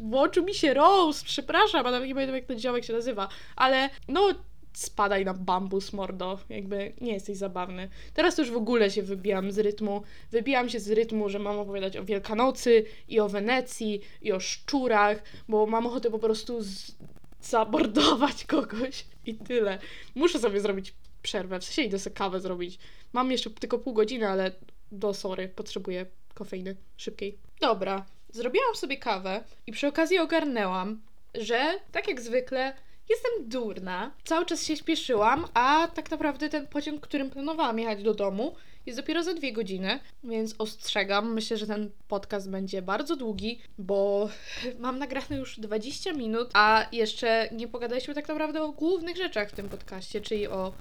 [0.00, 3.90] włączył mi się roast, przepraszam, a nawet nie pamiętam jak ten działek się nazywa, ale
[4.08, 4.34] no
[4.72, 7.88] spadaj na bambus, mordo, jakby nie jesteś zabawny.
[8.14, 10.02] Teraz już w ogóle się wybijam z rytmu.
[10.30, 15.22] Wybijam się z rytmu, że mam opowiadać o Wielkanocy i o Wenecji i o szczurach,
[15.48, 16.92] bo mam ochotę po prostu z...
[17.40, 19.78] zabordować kogoś i tyle.
[20.14, 22.78] Muszę sobie zrobić przerwę, w sensie idę sobie kawę zrobić.
[23.12, 24.52] Mam jeszcze tylko pół godziny, ale
[24.92, 27.38] do sorry, potrzebuję kofeiny szybkiej.
[27.60, 31.02] Dobra, zrobiłam sobie kawę i przy okazji ogarnęłam,
[31.34, 32.74] że tak jak zwykle
[33.12, 38.14] Jestem durna, cały czas się śpieszyłam, a tak naprawdę ten pociąg, którym planowałam jechać do
[38.14, 38.54] domu,
[38.86, 41.34] jest dopiero za dwie godziny, więc ostrzegam.
[41.34, 44.28] Myślę, że ten podcast będzie bardzo długi, bo
[44.78, 49.54] mam nagrane już 20 minut, a jeszcze nie pogadaliśmy tak naprawdę o głównych rzeczach w
[49.54, 50.72] tym podcaście, czyli o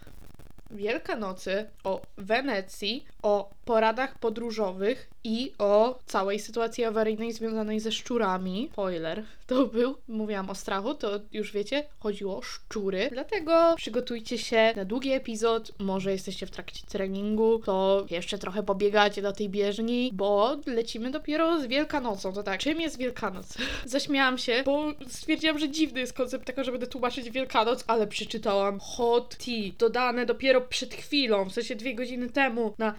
[0.72, 8.70] Wielkanocy, o Wenecji, o poradach podróżowych i o całej sytuacji awaryjnej związanej ze szczurami.
[8.72, 13.10] Spoiler, to był, mówiłam o strachu, to już wiecie, chodziło o szczury.
[13.12, 19.22] Dlatego przygotujcie się na długi epizod, może jesteście w trakcie treningu, to jeszcze trochę pobiegacie
[19.22, 22.34] do tej bieżni, bo lecimy dopiero z Wielkanocą.
[22.34, 23.58] To tak, czym jest Wielkanoc?
[23.86, 28.80] Zaśmiałam się, bo stwierdziłam, że dziwny jest koncept tego, że będę tłumaczyć Wielkanoc, ale przeczytałam
[28.80, 32.94] hot tea, dodane dopiero przed chwilą, w sensie dwie godziny temu, na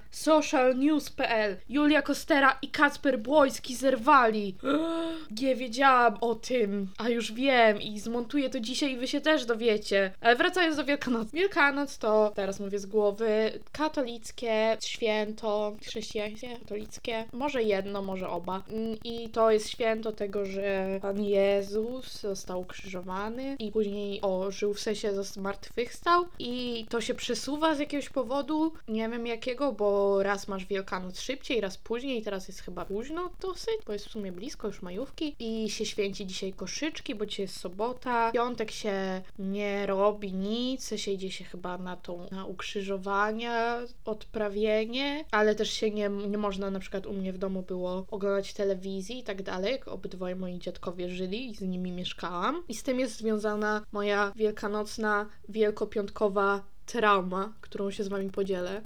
[0.62, 1.56] socialnews.pl.
[1.68, 4.56] Julia Kostera i Kacper Błoński zerwali.
[5.42, 9.44] Nie wiedziałam o tym, a już wiem i zmontuję to dzisiaj i wy się też
[9.44, 10.12] dowiecie.
[10.20, 11.30] Ale wracając do Wielkanocy.
[11.36, 18.62] Wielkanoc to, teraz mówię z głowy, katolickie święto, chrześcijańskie, katolickie, może jedno, może oba.
[18.68, 24.80] Mm, I to jest święto tego, że Pan Jezus został ukrzyżowany i później ożył, w
[24.80, 30.66] sensie zmartwychwstał i to się przesuwa z jakiegoś powodu, nie wiem jakiego, bo raz masz
[30.66, 34.82] Wielkanoc szybciej, raz później, teraz jest chyba późno dosyć, bo jest w sumie blisko już
[34.82, 38.32] majówki i się święci dzisiaj koszyczki, bo dzisiaj jest sobota.
[38.32, 45.54] Piątek się nie robi nic, się idzie się chyba na tą na ukrzyżowania, odprawienie, ale
[45.54, 49.22] też się nie, nie można, na przykład u mnie w domu było oglądać telewizji i
[49.22, 52.62] tak dalej, obydwoje moi dziadkowie żyli i z nimi mieszkałam.
[52.68, 58.82] I z tym jest związana moja wielkanocna, wielkopiątkowa trauma, którą się z wami podzielę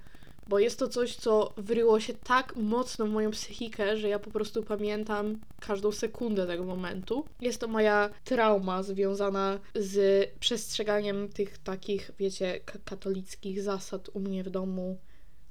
[0.49, 4.31] bo jest to coś, co wryło się tak mocno w moją psychikę, że ja po
[4.31, 7.25] prostu pamiętam każdą sekundę tego momentu.
[7.41, 14.51] Jest to moja trauma związana z przestrzeganiem tych takich, wiecie, katolickich zasad u mnie w
[14.51, 14.99] domu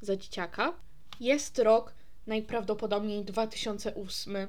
[0.02, 0.74] za dzieciaka.
[1.20, 1.94] Jest rok
[2.28, 4.48] najprawdopodobniej 2008.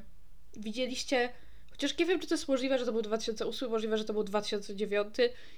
[0.56, 1.32] Widzieliście
[1.76, 4.24] Chociaż nie wiem, czy to jest możliwe, że to był 2008, możliwe, że to był
[4.24, 5.16] 2009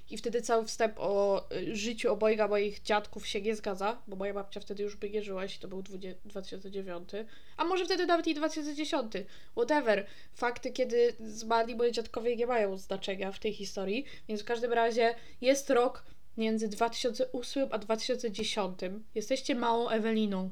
[0.09, 4.33] i wtedy cały wstęp o y, życiu obojga moich dziadków się nie zgadza, bo moja
[4.33, 5.83] babcia wtedy już by nie żyła, jeśli to był
[6.25, 7.09] 2009.
[7.57, 9.13] A może wtedy nawet i 2010.
[9.51, 10.05] Whatever.
[10.33, 15.15] Fakty, kiedy zmarli moi dziadkowie nie mają znaczenia w tej historii, więc w każdym razie
[15.41, 16.03] jest rok
[16.37, 18.79] między 2008 a 2010.
[19.15, 20.51] Jesteście małą Eweliną,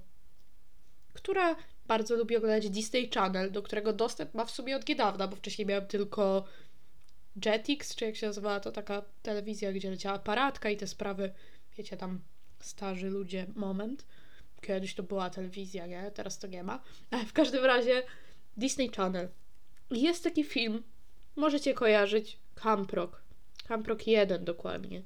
[1.14, 1.56] która
[1.88, 5.66] bardzo lubię oglądać Disney Channel, do którego dostęp ma w sumie od niedawna, bo wcześniej
[5.66, 6.46] miałam tylko
[7.46, 11.34] Jetix, czy jak się nazywała, to taka telewizja, gdzie leciała aparatka i te sprawy,
[11.78, 12.20] wiecie, tam
[12.60, 14.06] starzy ludzie, moment.
[14.62, 16.12] Kiedyś to była telewizja, nie?
[16.12, 16.84] Teraz to nie ma.
[17.12, 18.04] Ale w każdym razie
[18.58, 19.30] Disney Channel.
[19.92, 20.84] Jest taki film,
[21.36, 23.22] możecie kojarzyć, Camp Rock.
[23.68, 25.02] Camp Rock 1 dokładnie.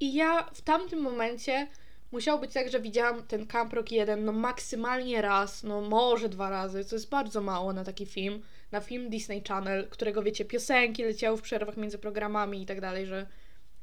[0.00, 1.68] I ja w tamtym momencie
[2.14, 6.50] musiało być tak, że widziałam ten Camp Rock 1 no maksymalnie raz, no może dwa
[6.50, 11.04] razy, co jest bardzo mało na taki film, na film Disney Channel, którego wiecie, piosenki
[11.04, 13.26] leciały w przerwach między programami i tak dalej, że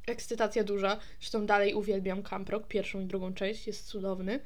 [0.08, 1.00] ekscytacja duża.
[1.20, 4.40] Zresztą dalej uwielbiam Camp Rock, pierwszą i drugą część, jest cudowny.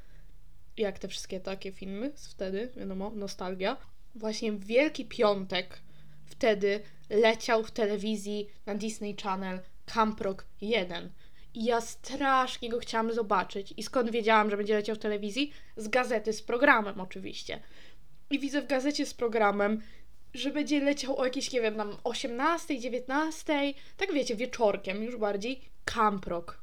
[0.78, 3.78] Jak te wszystkie takie filmy z wtedy, wiadomo, nostalgia.
[4.16, 5.80] Właśnie Wielki Piątek
[6.26, 11.10] wtedy leciał w telewizji na Disney Channel Camp Rock 1
[11.56, 13.74] i ja strasznie go chciałam zobaczyć.
[13.78, 15.52] I skąd wiedziałam, że będzie leciał w telewizji?
[15.78, 17.60] Z gazety z programem oczywiście.
[18.30, 19.82] I widzę w gazecie z programem,
[20.34, 25.62] że będzie leciał o jakieś, nie wiem, tam 18, 19, tak wiecie, wieczorkiem już bardziej,
[25.86, 26.62] Camp Rock.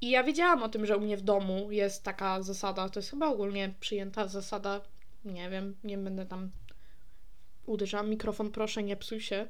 [0.00, 3.10] I ja wiedziałam o tym, że u mnie w domu jest taka zasada, to jest
[3.10, 4.80] chyba ogólnie przyjęta zasada,
[5.24, 6.50] nie wiem, nie będę tam
[7.66, 9.46] uderzałam mikrofon, proszę, nie psuj się.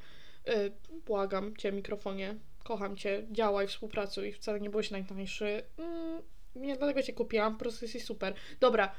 [0.47, 0.73] Yy,
[1.07, 2.37] błagam cię, mikrofonie,
[2.71, 5.63] kocham cię, działaj, współpracuj, wcale nie byłeś najtańszy.
[5.79, 6.23] Mm,
[6.57, 8.35] nie dlatego cię kupiłam, po prostu jesteś super.
[8.61, 8.93] Dobra,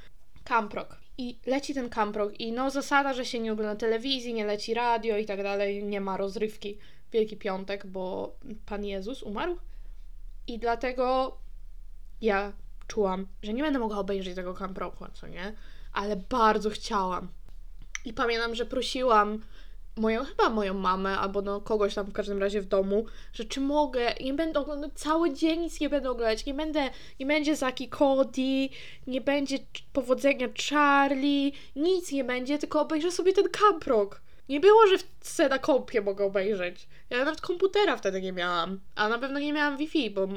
[0.43, 0.97] Camprok.
[1.17, 5.17] I leci ten Camprok i no zasada, że się nie ogląda telewizji, nie leci radio
[5.17, 6.77] i tak dalej, nie ma rozrywki
[7.11, 9.57] Wielki Piątek, bo Pan Jezus umarł.
[10.47, 11.37] I dlatego
[12.21, 12.53] ja
[12.87, 15.55] czułam, że nie będę mogła obejrzeć tego Camproku, co nie?
[15.93, 17.27] Ale bardzo chciałam.
[18.05, 19.41] I pamiętam, że prosiłam
[19.95, 23.61] moją, chyba moją mamę, albo no kogoś tam w każdym razie w domu, że czy
[23.61, 27.89] mogę, nie będę oglądać, cały dzień nic nie będę oglądać, nie będę, nie będzie Zaki
[27.89, 28.69] Cody,
[29.07, 29.59] nie będzie
[29.93, 34.21] powodzenia Charlie, nic nie będzie, tylko obejrzę sobie ten Camp Rock.
[34.49, 36.87] Nie było, że w na kompie mogę obejrzeć.
[37.09, 38.79] Ja nawet komputera wtedy nie miałam.
[38.95, 40.27] A na pewno nie miałam Wi-Fi, bo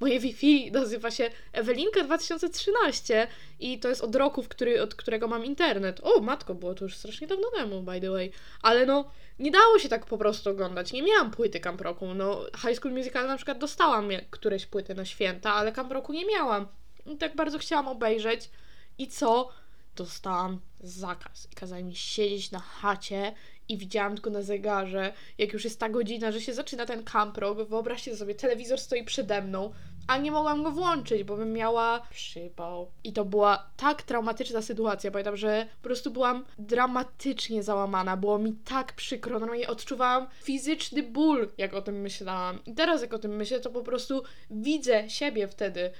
[0.00, 3.26] moje Wi-Fi nazywa się Ewelinka 2013
[3.60, 6.00] i to jest od roku, w który, od którego mam internet.
[6.02, 8.32] O, matko, było to już strasznie dawno temu, by the way.
[8.62, 10.92] Ale no, nie dało się tak po prostu oglądać.
[10.92, 12.14] Nie miałam płyty Camp Rocku.
[12.14, 16.26] No, High School Musical na przykład dostałam któreś płyty na święta, ale Camp Rocku nie
[16.26, 16.66] miałam.
[17.06, 18.50] I tak bardzo chciałam obejrzeć.
[18.98, 19.48] I co?
[19.96, 23.34] Dostałam zakaz i kazali mi siedzieć na chacie
[23.68, 27.68] i widziałam tylko na zegarze, jak już jest ta godzina, że się zaczyna ten kamprok.
[27.68, 29.72] Wyobraźcie sobie, telewizor stoi przede mną,
[30.06, 32.90] a nie mogłam go włączyć, bo bym miała przypał.
[33.04, 35.10] I to była tak traumatyczna sytuacja.
[35.10, 38.16] Pamiętam, że po prostu byłam dramatycznie załamana.
[38.16, 39.38] Było mi tak przykro.
[39.38, 42.58] Normalnie odczuwałam fizyczny ból, jak o tym myślałam.
[42.66, 45.90] I teraz, jak o tym myślę, to po prostu widzę siebie wtedy.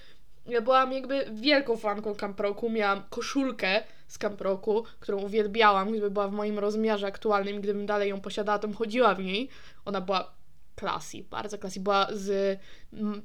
[0.47, 3.83] Ja byłam jakby wielką fanką Camproku, miałam koszulkę
[4.15, 8.69] z Camproku, którą uwielbiałam, gdyby była w moim rozmiarze aktualnym, gdybym dalej ją posiadała, to
[8.69, 9.49] bym chodziła w niej.
[9.85, 10.35] Ona była
[10.81, 11.81] classy, bardzo classy.
[11.81, 12.61] Była z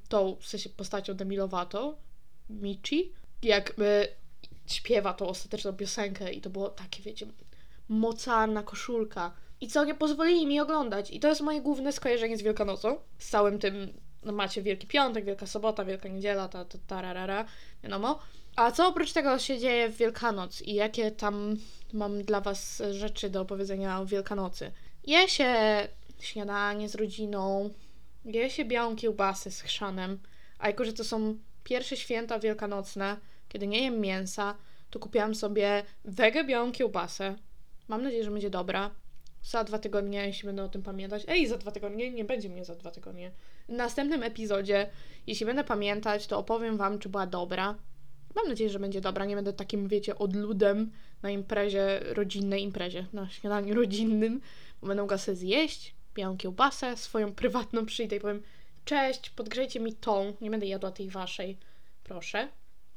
[0.10, 1.97] tą, w sensie postacią Demi Lovato,
[2.49, 4.08] Michi, jak y,
[4.65, 7.25] śpiewa tą ostateczną piosenkę i to było takie, wiecie,
[7.89, 9.32] mocarna koszulka.
[9.62, 11.12] I co, nie pozwolili mi oglądać.
[11.12, 12.97] I to jest moje główne skojarzenie z Wielkanocą.
[13.17, 17.45] Z całym tym, no macie Wielki Piątek, Wielka Sobota, Wielka Niedziela, ta, ta, tararara,
[17.84, 18.19] wiadomo.
[18.60, 21.56] A co oprócz tego się dzieje w Wielkanoc i jakie tam
[21.93, 24.72] mam dla Was rzeczy do opowiedzenia o Wielkanocy?
[25.08, 25.54] Je się
[26.19, 27.69] śniadanie z rodziną,
[28.26, 30.19] je się białą kiełbasę z chrzanem,
[30.58, 33.17] a jako, że to są pierwsze święta wielkanocne,
[33.50, 34.56] kiedy nie jem mięsa,
[34.89, 37.36] to kupiłam sobie wege białą kiełbasę.
[37.88, 38.91] Mam nadzieję, że będzie dobra.
[39.43, 41.24] Za dwa tygodnie, jeśli będę o tym pamiętać.
[41.28, 42.12] Ej, za dwa tygodnie?
[42.12, 43.32] Nie będzie mnie za dwa tygodnie.
[43.69, 44.89] W następnym epizodzie,
[45.28, 47.76] jeśli będę pamiętać, to opowiem Wam, czy była dobra.
[48.36, 49.26] Mam nadzieję, że będzie dobra.
[49.26, 54.42] Nie będę takim, wiecie, odludem na imprezie, rodzinnej imprezie, na śniadaniu rodzinnym,
[54.82, 58.42] bo będę mogła sobie zjeść białą kiełbasę, swoją prywatną przyjdę i powiem
[58.86, 61.58] cześć, podgrzejcie mi tą, nie będę jadła tej waszej,
[62.04, 62.48] proszę.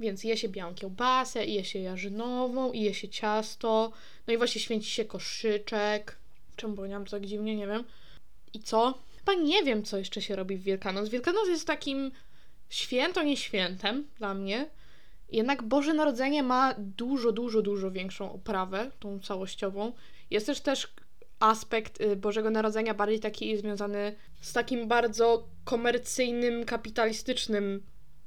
[0.01, 3.93] Więc je się białą kiełbasę, je się jarzynową, i je się ciasto,
[4.27, 6.17] no i właśnie święci się koszyczek.
[6.57, 7.85] Czemu powiedziałam to tak dziwnie, nie wiem.
[8.55, 8.99] I co?
[9.19, 11.09] Chyba nie wiem, co jeszcze się robi w Wielkanoc.
[11.09, 12.13] Wielkanoc jest takim
[12.71, 14.71] święto, nie świętem dla mnie.
[15.33, 19.93] Jednak Boże Narodzenie ma dużo, dużo, dużo większą oprawę, tą całościową.
[20.31, 20.95] Jest też też
[21.41, 27.83] aspekt y, Bożego Narodzenia bardziej taki związany z takim bardzo komercyjnym, kapitalistycznym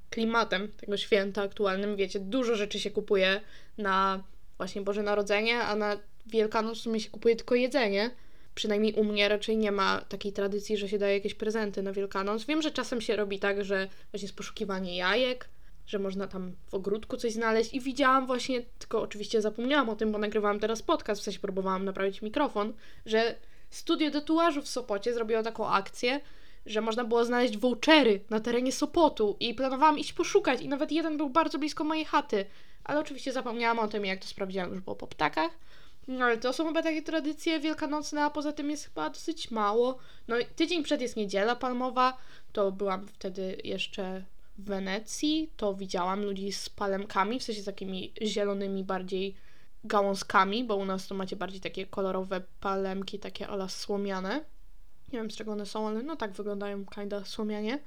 [0.10, 1.96] klimatem tego święta aktualnym.
[1.96, 3.42] Wiecie, dużo rzeczy się kupuje
[3.78, 4.24] na
[4.58, 8.12] właśnie Boże Narodzenie, a na Wielkanoc w sumie się kupuje tylko jedzenie.
[8.56, 12.46] Przynajmniej u mnie raczej nie ma takiej tradycji, że się daje jakieś prezenty na Wielkanoc.
[12.46, 15.50] Wiem, że czasem się robi tak, że właśnie jest poszukiwanie jajek,
[15.88, 20.12] że można tam w ogródku coś znaleźć i widziałam właśnie, tylko oczywiście zapomniałam o tym,
[20.12, 22.74] bo nagrywałam teraz podcast, w sensie próbowałam naprawić mikrofon,
[23.06, 23.36] że
[23.70, 26.22] studio tatuażu w Sopocie zrobiło taką akcję,
[26.66, 31.18] że można było znaleźć vouchery na terenie Sopotu i planowałam iść poszukać i nawet jeden
[31.18, 32.46] był bardzo blisko mojej chaty,
[32.84, 35.52] ale oczywiście zapomniałam o tym, jak to sprawdziłam już było po ptakach.
[36.08, 39.98] No ale to są chyba takie tradycje wielkanocne, a poza tym jest chyba dosyć mało.
[40.28, 42.18] No tydzień przed jest niedziela palmowa,
[42.54, 44.24] to byłam wtedy jeszcze
[44.58, 49.36] w Wenecji, to widziałam ludzi z palemkami, w sensie takimi zielonymi bardziej
[49.84, 54.44] gałązkami, bo u nas to macie bardziej takie kolorowe palemki, takie ala słomiane.
[55.14, 57.80] Nie wiem z czego one są, ale no tak wyglądają kinda słomianie.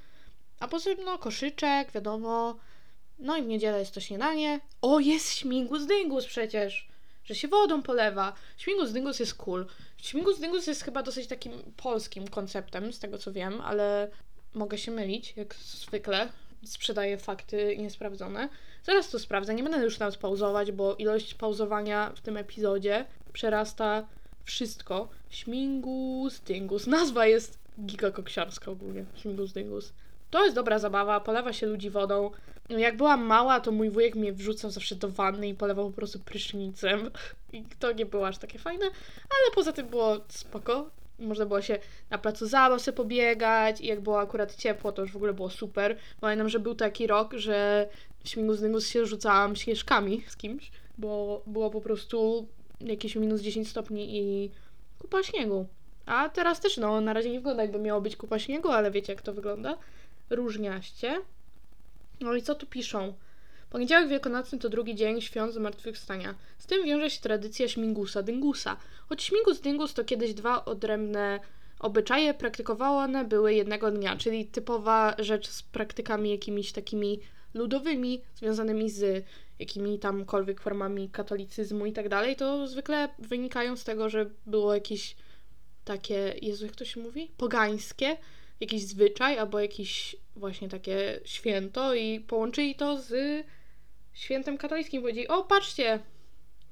[0.61, 2.59] A poza tym, no, koszyczek, wiadomo.
[3.19, 4.61] No i w niedzielę jest to śniadanie.
[4.83, 6.89] O, jest śmigus dyngus przecież!
[7.25, 8.33] Że się wodą polewa.
[8.59, 9.67] Śmigus dyngus jest cool.
[9.97, 14.11] Śmigus dyngus jest chyba dosyć takim polskim konceptem, z tego co wiem, ale
[14.55, 16.29] mogę się mylić, jak zwykle
[16.65, 18.49] sprzedaje fakty niesprawdzone.
[18.85, 24.07] Zaraz to sprawdzę, nie będę już nawet pauzować, bo ilość pauzowania w tym epizodzie przerasta
[24.45, 25.09] wszystko.
[25.31, 26.87] Śmigus Dingus.
[26.87, 29.05] Nazwa jest gigakoksiarska ogólnie.
[29.15, 29.93] Śmigus Dingus.
[30.31, 32.31] To jest dobra zabawa, polewa się ludzi wodą.
[32.69, 36.19] Jak byłam mała, to mój wujek mnie wrzucał zawsze do wanny i polewał po prostu
[36.19, 37.11] prysznicem.
[37.53, 38.85] I to nie było aż takie fajne,
[39.17, 41.79] ale poza tym było spoko można było się
[42.11, 45.51] na placu zabaw sobie pobiegać i jak było akurat ciepło, to już w ogóle było
[45.51, 45.97] super.
[46.21, 47.89] Pamiętam, że był taki rok, że
[48.25, 52.49] w Śmigus Dyngus się rzucałam śnieżkami z kimś, bo było po prostu
[52.81, 54.51] jakieś minus 10 stopni i
[54.99, 55.67] kupa śniegu.
[56.07, 59.13] A teraz też, no, na razie nie wygląda jakby miało być kupa śniegu, ale wiecie
[59.13, 59.79] jak to wygląda.
[60.31, 61.21] Różniaście.
[62.21, 63.13] No i co tu piszą?
[63.71, 66.35] Poniedziałek wielkanocny to drugi dzień świąt zmartwychwstania.
[66.59, 68.77] Z tym wiąże się tradycja śmigusa dyngusa.
[69.09, 71.41] Choć śmigus dyngus to kiedyś dwa odrębne
[71.81, 77.21] obyczaje, praktykowane były jednego dnia, czyli typowa rzecz z praktykami jakimiś takimi
[77.55, 79.25] ludowymi, związanymi z
[79.59, 85.17] jakimi tamkolwiek formami katolicyzmu i tak dalej, to zwykle wynikają z tego, że było jakieś
[85.85, 87.31] takie, Jezu, jak to się mówi?
[87.37, 88.17] Pogańskie,
[88.61, 93.13] jakiś zwyczaj albo jakieś właśnie takie święto i połączyli to z
[94.19, 96.01] świętem katolickim powiedzieli, o patrzcie,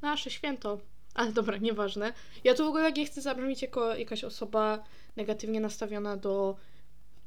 [0.03, 0.79] nasze święto.
[1.15, 2.13] Ale dobra, nieważne.
[2.45, 4.85] Ja tu w ogóle nie chcę zabrzmieć jako jakaś osoba
[5.17, 6.57] negatywnie nastawiona do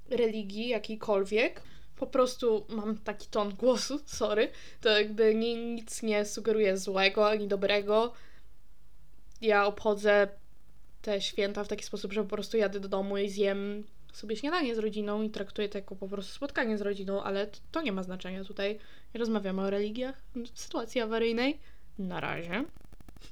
[0.09, 1.61] religii jakiejkolwiek.
[1.95, 4.51] po prostu mam taki ton głosu, sorry,
[4.81, 8.13] to jakby ni- nic nie sugeruje złego ani dobrego.
[9.41, 10.27] Ja obchodzę
[11.01, 13.83] te święta w taki sposób, że po prostu jadę do domu i zjem
[14.13, 17.81] sobie śniadanie z rodziną i traktuję to jako po prostu spotkanie z rodziną, ale to
[17.81, 18.79] nie ma znaczenia tutaj.
[19.13, 20.21] Rozmawiamy o religiach
[20.53, 21.59] sytuacji awaryjnej.
[21.99, 22.65] Na razie.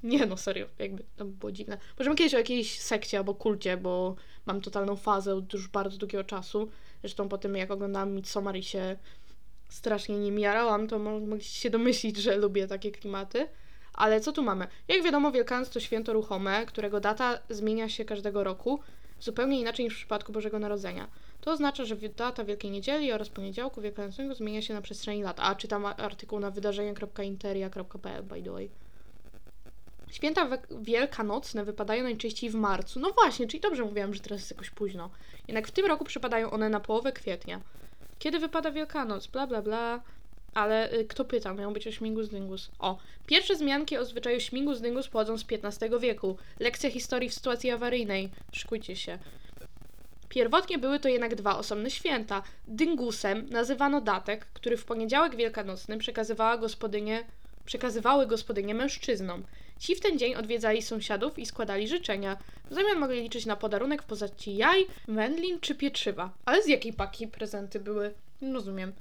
[0.04, 1.78] Nie no, serio, jakby to by było dziwne.
[2.00, 4.16] Możemy kiedyś o jakiejś sekcie albo kulcie, bo
[4.46, 6.70] mam totalną fazę od już bardzo długiego czasu.
[7.02, 8.98] Zresztą po tym, jak oglądałam Midsommar i się
[9.70, 13.48] strasznie nim jarałam, to mo- mogliście się domyślić, że lubię takie klimaty.
[13.94, 14.68] Ale co tu mamy?
[14.88, 18.80] Jak wiadomo, Wielkanoc to święto ruchome, którego data zmienia się każdego roku,
[19.20, 21.08] zupełnie inaczej niż w przypadku Bożego Narodzenia.
[21.42, 25.40] To oznacza, że data Wielkiej Niedzieli oraz poniedziałku wielkanocnego zmienia się na przestrzeni lat.
[25.40, 28.70] A czytam artykuł na wydarzenia.interia.pl, by the way.
[30.12, 33.00] Święta wielkanocne wypadają najczęściej w marcu.
[33.00, 35.10] No właśnie, czyli dobrze mówiłam, że teraz jest jakoś późno.
[35.48, 37.62] Jednak w tym roku przypadają one na połowę kwietnia.
[38.20, 39.28] Kiedy wypada Wielkanoc?
[39.28, 40.02] Bla, bla, bla.
[40.58, 41.54] Ale y, kto pyta?
[41.54, 42.70] Miał być o śmigus dyngus.
[42.80, 46.38] O, pierwsze wzmianki o zwyczaju śmigus dyngus pochodzą z XV wieku.
[46.60, 48.30] Lekcja historii w sytuacji awaryjnej.
[48.52, 49.20] Szykujcie się.
[50.30, 52.44] Pierwotnie były to jednak dwa osobne święta.
[52.68, 57.24] Dyngusem nazywano datek, który w poniedziałek wielkanocny przekazywała gospodynie,
[57.66, 59.44] przekazywały gospodynie mężczyznom.
[59.80, 62.38] Ci w ten dzień odwiedzali sąsiadów i składali życzenia.
[62.70, 66.30] W zamian mogli liczyć na podarunek w postaci jaj, wędlin czy pieczywa.
[66.46, 68.14] Ale z jakiej paki prezenty były?
[68.54, 68.94] Rozumiem.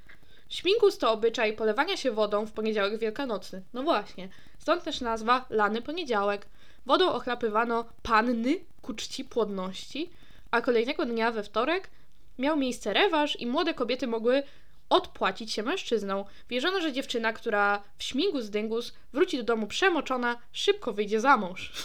[0.48, 3.62] Śmigus to obyczaj polewania się wodą w poniedziałek wielkanocny.
[3.72, 4.28] No właśnie.
[4.58, 6.46] Stąd też nazwa lany poniedziałek.
[6.86, 10.10] Wodą ochlapywano panny ku czci płodności,
[10.50, 11.90] a kolejnego dnia we wtorek
[12.38, 14.42] miał miejsce rewanż i młode kobiety mogły
[14.88, 16.24] odpłacić się mężczyznom.
[16.48, 21.72] Wierzono, że dziewczyna, która w śmigus dyngus wróci do domu przemoczona, szybko wyjdzie za mąż.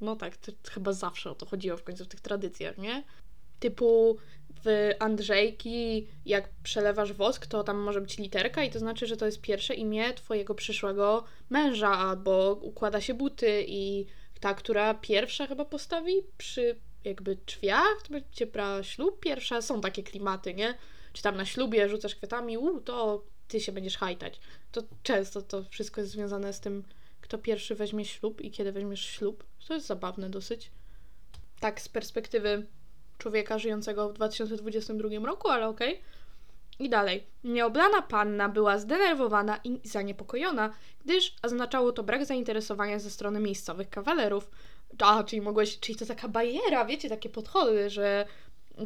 [0.00, 3.02] No tak, to chyba zawsze o to chodziło w końcu w tych tradycjach, nie?
[3.60, 4.18] Typu
[4.64, 9.26] w Andrzejki, jak przelewasz wosk, to tam może być literka i to znaczy, że to
[9.26, 14.06] jest pierwsze imię twojego przyszłego męża, albo układa się buty i
[14.40, 19.62] ta, która pierwsza chyba postawi przy jakby drzwiach, to będzie brała ślub pierwsza.
[19.62, 20.74] Są takie klimaty, nie?
[21.12, 24.40] Czy tam na ślubie rzucasz kwiatami, u, to ty się będziesz hajtać.
[24.72, 26.84] To często to wszystko jest związane z tym,
[27.20, 29.44] kto pierwszy weźmie ślub i kiedy weźmiesz ślub.
[29.68, 30.70] To jest zabawne dosyć.
[31.60, 32.66] Tak, z perspektywy
[33.18, 36.02] człowieka żyjącego w 2022 roku, ale okej.
[36.78, 37.26] I dalej.
[37.44, 44.50] Nieoblana panna była zdenerwowana i zaniepokojona, gdyż oznaczało to brak zainteresowania ze strony miejscowych kawalerów.
[44.98, 48.26] A, czyli mogłeś, czyli to taka bajera, wiecie, takie podchody, że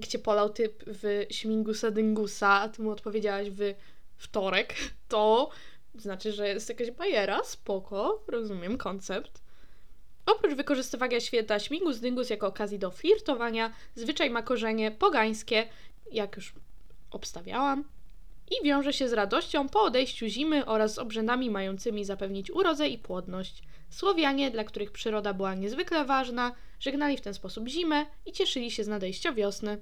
[0.08, 3.74] cię polał typ w śmingusa dyngusa, a ty mu odpowiedziałaś w
[4.16, 4.74] wtorek,
[5.08, 5.50] to
[5.94, 9.42] znaczy, że jest jakaś bajera, spoko, rozumiem koncept.
[10.26, 15.68] Oprócz wykorzystywania święta śmigus dyngus jako okazji do flirtowania, zwyczaj ma korzenie pogańskie,
[16.12, 16.54] jak już
[17.10, 17.84] obstawiałam,
[18.50, 22.98] i wiąże się z radością po odejściu zimy oraz z obrzędami mającymi zapewnić urodzę i
[22.98, 23.62] płodność.
[23.90, 28.84] Słowianie, dla których przyroda była niezwykle ważna, żegnali w ten sposób zimę i cieszyli się
[28.84, 29.78] z nadejścia wiosny.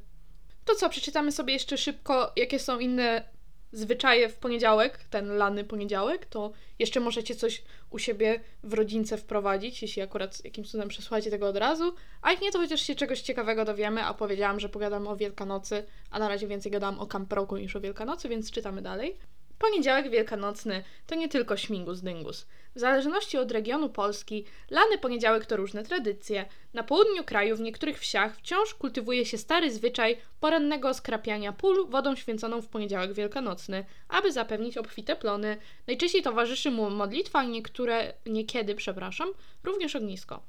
[0.65, 3.25] To co, przeczytamy sobie jeszcze szybko, jakie są inne
[3.73, 9.83] zwyczaje w poniedziałek, ten lany poniedziałek, to jeszcze możecie coś u siebie w rodzince wprowadzić,
[9.83, 13.21] jeśli akurat jakimś cudem przesłuchacie tego od razu, a jak nie, to chociaż się czegoś
[13.21, 17.57] ciekawego dowiemy, a powiedziałam, że pogadam o Wielkanocy, a na razie więcej gadam o Kamprogu
[17.57, 19.19] niż o Wielkanocy, więc czytamy dalej.
[19.61, 22.47] Poniedziałek wielkanocny to nie tylko śmigus dyngus.
[22.75, 26.47] W zależności od regionu Polski, lany poniedziałek to różne tradycje.
[26.75, 32.17] Na południu kraju, w niektórych wsiach, wciąż kultywuje się stary zwyczaj porannego skrapiania pól wodą
[32.17, 35.57] święconą w poniedziałek wielkanocny, aby zapewnić obfite plony.
[35.87, 39.29] Najczęściej towarzyszy mu modlitwa, niektóre, niekiedy, przepraszam,
[39.65, 40.43] również ognisko.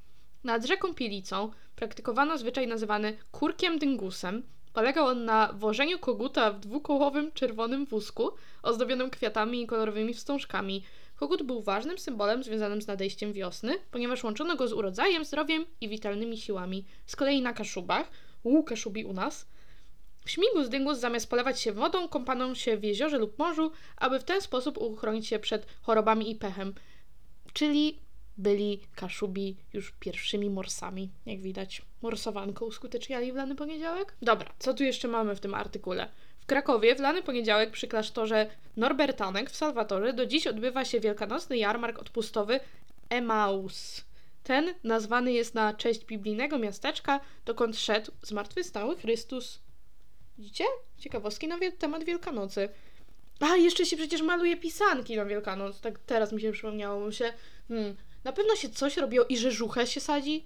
[0.43, 4.43] Nad rzeką Pielicą praktykowano zwyczaj nazywany kurkiem dyngusem.
[4.73, 8.31] Polegał on na wożeniu koguta w dwukołowym czerwonym wózku
[8.63, 10.83] ozdobionym kwiatami i kolorowymi wstążkami.
[11.15, 15.89] Kogut był ważnym symbolem związanym z nadejściem wiosny, ponieważ łączono go z urodzajem, zdrowiem i
[15.89, 16.85] witalnymi siłami.
[17.05, 18.11] Z kolei na Kaszubach,
[18.43, 19.47] u Kaszubi u nas,
[20.25, 24.23] w śmigus dyngus zamiast polewać się wodą, kąpano się w jeziorze lub morzu, aby w
[24.23, 26.73] ten sposób uchronić się przed chorobami i pechem.
[27.53, 27.99] Czyli
[28.37, 31.81] byli Kaszubi już pierwszymi morsami, jak widać.
[32.01, 34.15] Morsowanko uskuteczniali w lany poniedziałek.
[34.21, 36.09] Dobra, co tu jeszcze mamy w tym artykule?
[36.39, 41.57] W Krakowie w lany poniedziałek przy klasztorze Norbertanek w Salwatorze do dziś odbywa się wielkanocny
[41.57, 42.59] jarmark odpustowy
[43.09, 44.05] Emaus.
[44.43, 49.61] Ten nazwany jest na cześć biblijnego miasteczka, dokąd szedł zmartwychwstały Chrystus.
[50.37, 50.63] Widzicie?
[50.97, 52.69] Ciekawostki na temat Wielkanocy.
[53.39, 55.81] A, jeszcze się przecież maluje pisanki na Wielkanoc.
[55.81, 57.11] Tak teraz mi się przypomniało.
[57.11, 57.33] Się,
[57.67, 60.45] hmm, na pewno się coś robiło i że żuchę się sadzi?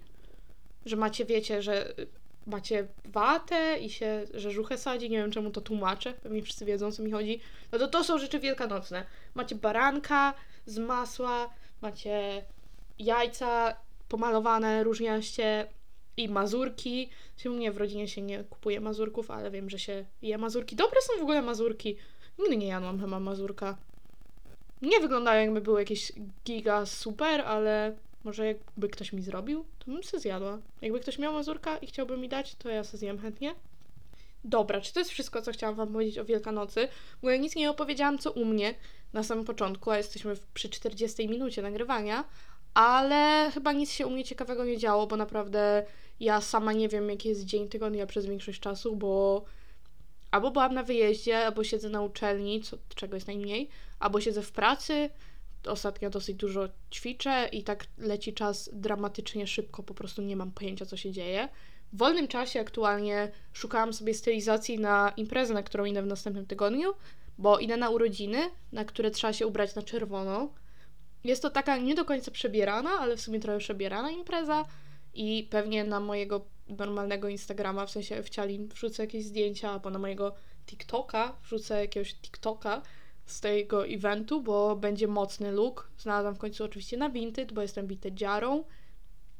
[0.86, 2.06] Że macie, wiecie, że y,
[2.46, 6.92] macie watę i się rzeżuchę sadzi, nie wiem czemu to tłumaczę, pewnie wszyscy wiedzą o
[6.92, 7.40] co mi chodzi,
[7.72, 9.04] no to to są rzeczy wielkanocne.
[9.34, 10.34] Macie baranka
[10.66, 11.50] z masła,
[11.82, 12.44] macie
[12.98, 13.76] jajca
[14.08, 15.66] pomalowane różniaście
[16.16, 17.10] i mazurki.
[17.46, 20.76] U mnie w rodzinie się nie kupuje mazurków, ale wiem, że się je mazurki.
[20.76, 21.96] Dobre są w ogóle mazurki.
[22.38, 23.76] Nigdy nie jadłam chyba mazurka.
[24.82, 26.12] Nie wyglądają jakby były jakieś
[26.44, 30.58] giga super, ale może jakby ktoś mi zrobił, to bym se zjadła.
[30.82, 33.54] Jakby ktoś miał mazurka i chciałby mi dać, to ja se zjem chętnie.
[34.44, 36.88] Dobra, czy to jest wszystko, co chciałam Wam powiedzieć o Wielkanocy?
[37.22, 38.74] Bo ja nic nie opowiedziałam, co u mnie
[39.12, 42.24] na samym początku, a jesteśmy w, przy 40 minucie nagrywania,
[42.74, 45.86] ale chyba nic się u mnie ciekawego nie działo, bo naprawdę
[46.20, 49.44] ja sama nie wiem, jaki jest dzień tygodnia przez większość czasu, bo
[50.30, 53.68] albo byłam na wyjeździe, albo siedzę na uczelni, co, czego jest najmniej,
[53.98, 55.10] albo siedzę w pracy.
[55.66, 60.86] Ostatnio dosyć dużo ćwiczę i tak leci czas dramatycznie szybko, po prostu nie mam pojęcia,
[60.86, 61.48] co się dzieje.
[61.92, 66.94] W wolnym czasie aktualnie szukałam sobie stylizacji na imprezę, na którą idę w następnym tygodniu,
[67.38, 70.54] bo idę na urodziny, na które trzeba się ubrać na czerwono.
[71.24, 74.64] Jest to taka nie do końca przebierana, ale w sumie trochę przebierana impreza
[75.14, 78.30] i pewnie na mojego normalnego Instagrama, w sensie w
[78.74, 80.34] wrzucę jakieś zdjęcia, albo na mojego
[80.66, 82.82] TikToka wrzucę jakiegoś TikToka
[83.26, 85.90] z tego eventu, bo będzie mocny look.
[85.98, 88.64] Znalazłam w końcu oczywiście na Vinted, bo jestem dziarą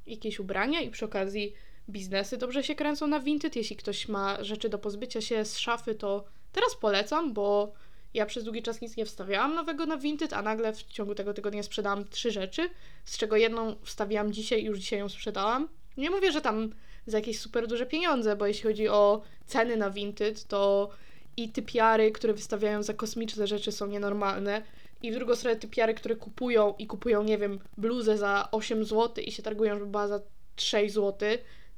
[0.06, 1.54] Jakieś ubrania i przy okazji
[1.90, 3.56] biznesy dobrze się kręcą na Vinted.
[3.56, 7.72] Jeśli ktoś ma rzeczy do pozbycia się z szafy, to teraz polecam, bo
[8.14, 11.34] ja przez długi czas nic nie wstawiałam nowego na Vinted, a nagle w ciągu tego
[11.34, 12.70] tygodnia sprzedałam trzy rzeczy,
[13.04, 15.68] z czego jedną wstawiłam dzisiaj i już dzisiaj ją sprzedałam.
[15.96, 16.70] Nie mówię, że tam
[17.06, 20.90] za jakieś super duże pieniądze, bo jeśli chodzi o ceny na Vinted, to
[21.36, 24.62] i typiary, które wystawiają za kosmiczne rzeczy są nienormalne.
[25.02, 29.24] I w drugą stronę typiary, które kupują i kupują, nie wiem, bluzę za 8 zł
[29.24, 30.20] i się targują, żeby była za
[30.56, 31.28] 6 zł,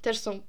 [0.03, 0.41] też są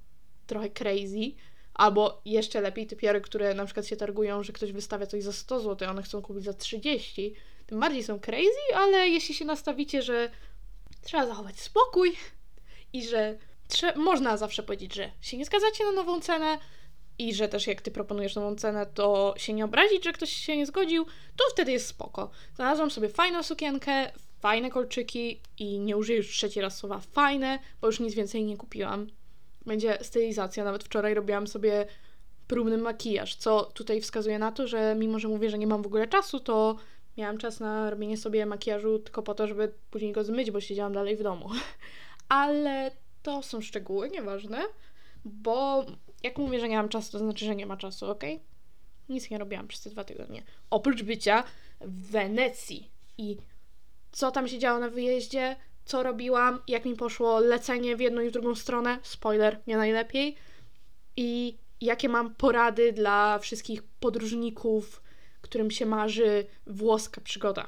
[0.47, 1.31] trochę crazy.
[1.73, 5.59] Albo jeszcze lepiej typiary, które na przykład się targują, że ktoś wystawia coś za 100
[5.59, 7.33] zł, a one chcą kupić za 30.
[7.65, 10.29] Tym bardziej są crazy, ale jeśli się nastawicie, że
[11.01, 12.17] trzeba zachować spokój
[12.93, 13.37] i że
[13.95, 16.57] można zawsze powiedzieć, że się nie zgadzacie na nową cenę
[17.19, 20.57] i że też jak ty proponujesz nową cenę, to się nie obrazić, że ktoś się
[20.57, 21.05] nie zgodził,
[21.35, 22.29] to wtedy jest spoko.
[22.55, 27.87] Znalazłam sobie fajną sukienkę, fajne kolczyki i nie użyję już trzeci raz słowa fajne, bo
[27.87, 29.07] już nic więcej nie kupiłam.
[29.65, 31.85] Będzie stylizacja, nawet wczoraj robiłam sobie
[32.47, 35.87] próbny makijaż, co tutaj wskazuje na to, że mimo, że mówię, że nie mam w
[35.87, 36.75] ogóle czasu, to
[37.17, 40.93] miałam czas na robienie sobie makijażu tylko po to, żeby później go zmyć, bo siedziałam
[40.93, 41.49] dalej w domu.
[42.29, 42.91] Ale
[43.23, 44.61] to są szczegóły, nieważne,
[45.25, 45.85] bo
[46.23, 48.23] jak mówię, że nie mam czasu, to znaczy, że nie ma czasu, ok?
[49.09, 50.43] Nic nie robiłam przez te dwa tygodnie.
[50.69, 51.43] Oprócz bycia
[51.81, 53.37] w Wenecji i
[54.11, 55.55] co tam się działo na wyjeździe,
[55.85, 60.35] co robiłam, jak mi poszło lecenie w jedną i w drugą stronę, spoiler, nie najlepiej,
[61.15, 65.01] i jakie mam porady dla wszystkich podróżników,
[65.41, 67.67] którym się marzy włoska przygoda.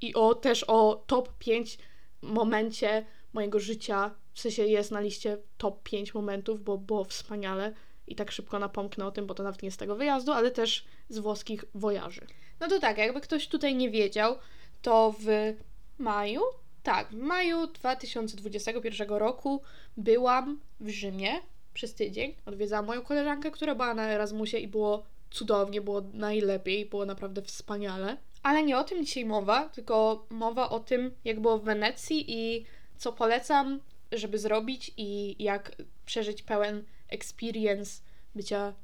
[0.00, 1.78] I o też o top 5
[2.22, 7.74] momencie mojego życia, w sensie jest na liście top 5 momentów, bo było wspaniale
[8.06, 10.84] i tak szybko napomknę o tym, bo to nawet nie z tego wyjazdu, ale też
[11.08, 12.20] z włoskich wojaży.
[12.60, 14.38] No to tak, jakby ktoś tutaj nie wiedział,
[14.82, 15.54] to w
[15.98, 16.40] maju,
[16.82, 19.62] tak, w maju 2021 roku
[19.96, 21.40] byłam w Rzymie
[21.74, 22.34] przez tydzień.
[22.46, 28.16] Odwiedzałam moją koleżankę, która była na Erasmusie i było cudownie, było najlepiej, było naprawdę wspaniale.
[28.42, 32.64] Ale nie o tym dzisiaj mowa, tylko mowa o tym, jak było w Wenecji i
[32.96, 33.80] co polecam,
[34.12, 38.02] żeby zrobić i jak przeżyć pełen experience
[38.34, 38.74] bycia,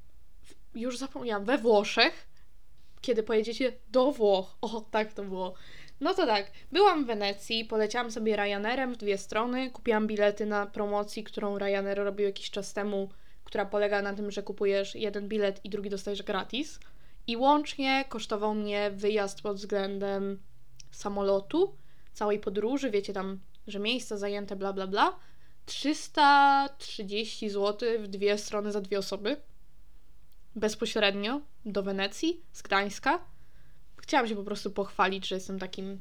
[0.43, 2.29] w, już zapomniałam, we Włoszech,
[3.01, 4.57] kiedy pojedziecie do Włoch.
[4.61, 5.55] O, tak to było.
[6.01, 10.67] No to tak, byłam w Wenecji, poleciałam sobie Ryanerem w dwie strony, kupiłam bilety na
[10.67, 13.09] promocji, którą Ryanair robił jakiś czas temu,
[13.45, 16.81] która polega na tym, że kupujesz jeden bilet i drugi dostajesz gratis.
[17.27, 20.39] I łącznie kosztował mnie wyjazd pod względem
[20.91, 21.77] samolotu,
[22.13, 25.17] całej podróży, wiecie tam, że miejsca zajęte, bla bla bla,
[25.67, 29.37] 330 zł w dwie strony za dwie osoby.
[30.57, 33.19] Bezpośrednio do Wenecji z Gdańska.
[33.97, 36.01] Chciałam się po prostu pochwalić, że jestem takim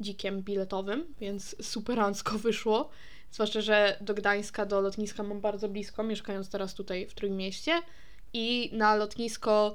[0.00, 2.88] dzikiem biletowym, więc superancko wyszło.
[3.30, 7.82] Zwłaszcza, że do Gdańska, do lotniska mam bardzo blisko, mieszkając teraz tutaj w Trójmieście.
[8.32, 9.74] I na lotnisko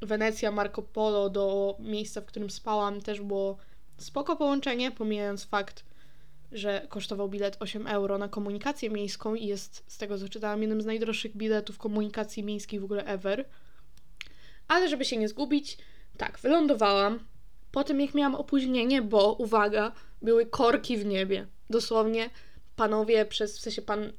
[0.00, 3.56] Wenecja, Marco Polo do miejsca, w którym spałam, też było
[3.98, 5.84] spoko połączenie, pomijając fakt,
[6.54, 10.82] że kosztował bilet 8 euro na komunikację miejską i jest, z tego co czytałam, jednym
[10.82, 13.44] z najdroższych biletów komunikacji miejskiej w ogóle ever.
[14.68, 15.78] Ale żeby się nie zgubić,
[16.16, 17.18] tak, wylądowałam.
[17.72, 19.92] Po tym jak miałam opóźnienie, bo uwaga,
[20.22, 21.46] były korki w niebie.
[21.70, 22.30] Dosłownie
[22.76, 24.12] panowie przez, w sensie pan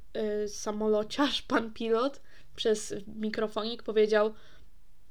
[0.44, 2.22] y, samolociarz, pan pilot,
[2.56, 4.34] przez mikrofonik powiedział: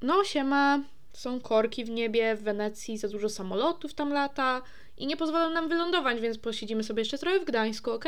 [0.03, 4.63] No, siema, są korki w niebie, w Wenecji za dużo samolotów tam lata
[4.97, 8.05] i nie pozwolą nam wylądować, więc posiedzimy sobie jeszcze trochę w Gdańsku, ok?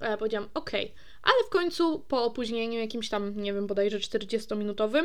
[0.00, 0.70] A ja powiedziałam: OK.
[1.22, 5.04] Ale w końcu, po opóźnieniu jakimś tam, nie wiem, bodajże 40-minutowym,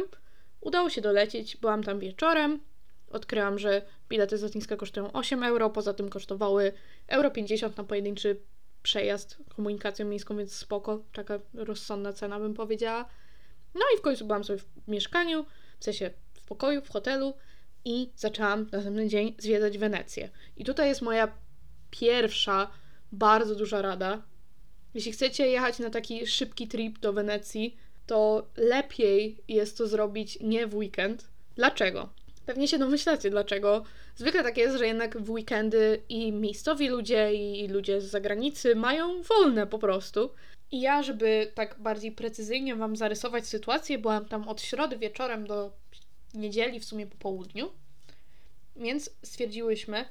[0.61, 1.57] udało się dolecieć.
[1.57, 2.59] Byłam tam wieczorem.
[3.11, 6.73] Odkryłam, że bilety z lotniska kosztują 8 euro, poza tym kosztowały
[7.07, 8.41] euro 50 na pojedynczy
[8.83, 13.05] przejazd komunikacją miejską, więc spoko, taka rozsądna cena bym powiedziała.
[13.73, 15.45] No i w końcu byłam sobie w mieszkaniu,
[15.79, 17.33] w sensie w pokoju, w hotelu
[17.85, 20.29] i zaczęłam następny dzień zwiedzać Wenecję.
[20.57, 21.31] I tutaj jest moja
[21.89, 22.71] pierwsza
[23.11, 24.21] bardzo duża rada.
[24.93, 27.77] Jeśli chcecie jechać na taki szybki trip do Wenecji,
[28.07, 31.27] to lepiej jest to zrobić nie w weekend.
[31.55, 32.09] Dlaczego?
[32.45, 33.83] Pewnie się domyślacie dlaczego.
[34.15, 39.21] Zwykle tak jest, że jednak w weekendy i miejscowi ludzie, i ludzie z zagranicy mają
[39.21, 40.29] wolne po prostu.
[40.71, 45.71] I ja, żeby tak bardziej precyzyjnie Wam zarysować sytuację, byłam tam od środy wieczorem do
[46.33, 47.71] niedzieli, w sumie po południu.
[48.75, 50.05] Więc stwierdziłyśmy,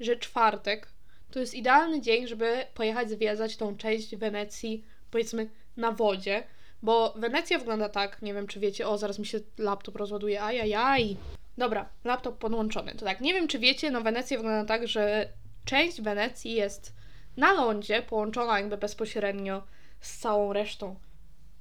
[0.00, 0.88] że czwartek
[1.30, 6.44] to jest idealny dzień, żeby pojechać zwiedzać tą część Wenecji, powiedzmy, na wodzie.
[6.82, 11.16] Bo Wenecja wygląda tak, nie wiem czy wiecie, o zaraz mi się laptop rozładuje, ajajaj.
[11.58, 12.94] Dobra, laptop podłączony.
[12.94, 15.28] To tak, nie wiem czy wiecie, no Wenecja wygląda tak, że
[15.64, 16.92] część Wenecji jest
[17.36, 19.62] na lądzie, połączona jakby bezpośrednio
[20.00, 20.96] z całą resztą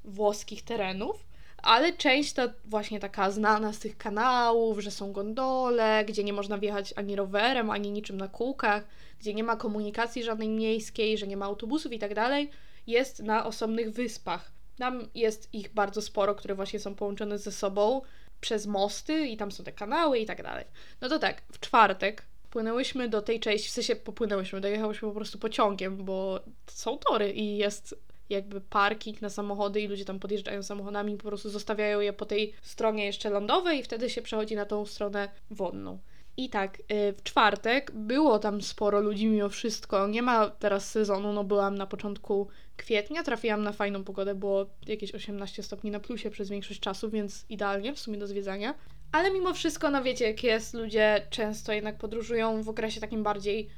[0.04, 1.26] włoskich terenów,
[1.64, 6.58] ale część to właśnie taka znana z tych kanałów, że są gondole, gdzie nie można
[6.58, 8.84] wjechać ani rowerem, ani niczym na kółkach,
[9.20, 12.50] gdzie nie ma komunikacji żadnej miejskiej, że nie ma autobusów i tak dalej,
[12.88, 14.52] jest na osobnych wyspach.
[14.78, 18.02] Tam jest ich bardzo sporo, które właśnie są połączone ze sobą
[18.42, 20.66] przez mosty i tam są te kanały i tak dalej.
[21.02, 25.40] No to tak, w czwartek płynęłyśmy do tej części, w sensie popłynęłyśmy, dojechałyśmy po prostu
[25.40, 27.96] pociągiem, bo są tory i jest
[28.32, 32.54] jakby parking na samochody i ludzie tam podjeżdżają samochodami po prostu zostawiają je po tej
[32.62, 36.00] stronie jeszcze lądowej i wtedy się przechodzi na tą stronę wodną.
[36.38, 40.08] I tak, y, w czwartek było tam sporo ludzi mimo wszystko.
[40.08, 45.16] Nie ma teraz sezonu, no byłam na początku kwietnia, trafiłam na fajną pogodę, było jakieś
[45.16, 48.76] 18 stopni na plusie przez większość czasu, więc idealnie w sumie do zwiedzania.
[49.12, 53.70] Ale mimo wszystko, no wiecie jak jest, ludzie często jednak podróżują w okresie takim bardziej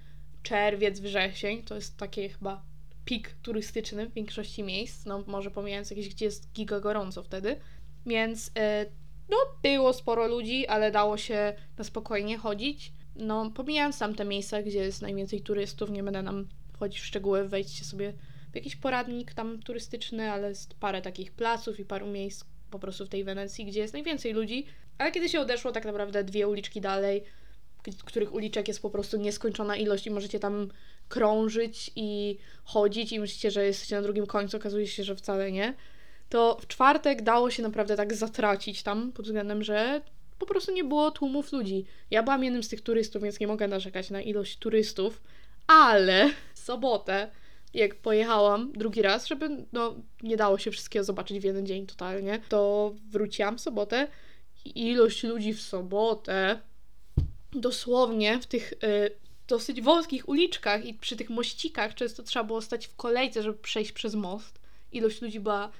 [0.43, 2.61] czerwiec, wrzesień, to jest takie chyba
[3.05, 7.59] pik turystyczny w większości miejsc, no może pomijając jakieś, gdzie jest giga gorąco wtedy,
[8.05, 8.91] więc yy,
[9.29, 12.93] no było sporo ludzi, ale dało się na spokojnie chodzić.
[13.15, 17.47] No pomijając tam te miejsca, gdzie jest najwięcej turystów, nie będę nam wchodzić w szczegóły,
[17.47, 18.13] wejdźcie sobie
[18.51, 23.05] w jakiś poradnik tam turystyczny, ale jest parę takich placów i paru miejsc po prostu
[23.05, 24.65] w tej Wenecji, gdzie jest najwięcej ludzi,
[24.97, 27.23] ale kiedy się odeszło tak naprawdę dwie uliczki dalej,
[28.05, 30.67] których uliczek jest po prostu nieskończona ilość i możecie tam
[31.09, 35.73] krążyć i chodzić i myślicie, że jesteście na drugim końcu, okazuje się, że wcale nie,
[36.29, 40.01] to w czwartek dało się naprawdę tak zatracić tam pod względem, że
[40.39, 41.85] po prostu nie było tłumów ludzi.
[42.11, 45.21] Ja byłam jednym z tych turystów, więc nie mogę narzekać na ilość turystów,
[45.67, 47.31] ale w sobotę,
[47.73, 52.41] jak pojechałam drugi raz, żeby no nie dało się wszystkiego zobaczyć w jeden dzień totalnie,
[52.49, 54.07] to wróciłam w sobotę
[54.65, 56.59] i ilość ludzi w sobotę
[57.51, 58.77] dosłownie w tych y,
[59.47, 63.91] dosyć wąskich uliczkach i przy tych mościkach często trzeba było stać w kolejce, żeby przejść
[63.91, 64.59] przez most.
[64.91, 65.71] Ilość ludzi była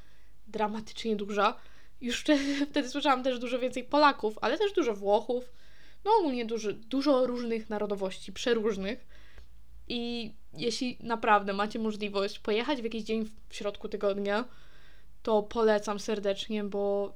[0.47, 1.59] dramatycznie duża.
[2.01, 5.51] Już wtedy, wtedy słyszałam też dużo więcej Polaków, ale też dużo Włochów.
[6.05, 9.05] No ogólnie dużo, dużo różnych narodowości, przeróżnych.
[9.87, 14.45] I jeśli naprawdę macie możliwość pojechać w jakiś dzień w środku tygodnia,
[15.23, 17.13] to polecam serdecznie, bo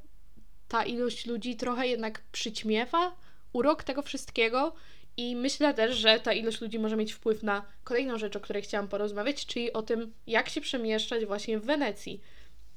[0.68, 3.16] ta ilość ludzi trochę jednak przyćmiewa
[3.54, 4.74] urok tego wszystkiego
[5.18, 8.62] i myślę też, że ta ilość ludzi może mieć wpływ na kolejną rzecz, o której
[8.62, 12.22] chciałam porozmawiać, czyli o tym, jak się przemieszczać właśnie w Wenecji.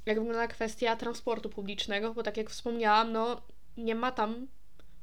[0.07, 3.43] Jak wygląda kwestia transportu publicznego, bo tak jak wspomniałam, no
[3.77, 4.47] nie ma tam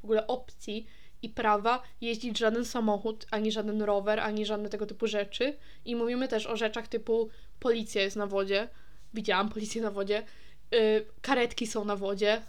[0.02, 0.88] w ogóle opcji
[1.22, 5.58] i prawa jeździć żaden samochód, ani żaden rower, ani żadne tego typu rzeczy.
[5.86, 7.30] I mówimy też o rzeczach typu
[7.60, 8.70] policja jest na wodzie,
[9.14, 10.24] widziałam policję na wodzie,
[10.72, 12.42] yy, karetki są na wodzie,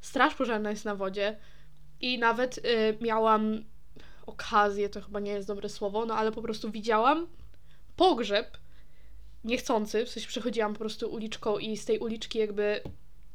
[0.00, 1.36] straż pożarna jest na wodzie
[2.00, 3.64] i nawet yy, miałam
[4.28, 7.26] okazję, to chyba nie jest dobre słowo, no ale po prostu widziałam
[7.96, 8.58] pogrzeb
[9.44, 12.80] niechcący, w sensie przechodziłam po prostu uliczką i z tej uliczki jakby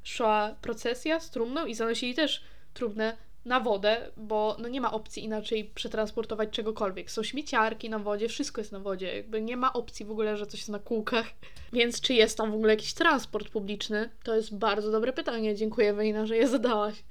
[0.04, 5.24] szła procesja z trumną i zanosili też trumnę na wodę, bo no nie ma opcji
[5.24, 7.12] inaczej przetransportować czegokolwiek.
[7.12, 10.48] Są śmieciarki na wodzie, wszystko jest na wodzie, jakby nie ma opcji w ogóle, że
[10.48, 11.26] coś jest na kółkach.
[11.74, 14.10] Więc czy jest tam w ogóle jakiś transport publiczny?
[14.24, 15.56] To jest bardzo dobre pytanie.
[15.56, 17.04] Dziękuję Wejna, że je zadałaś.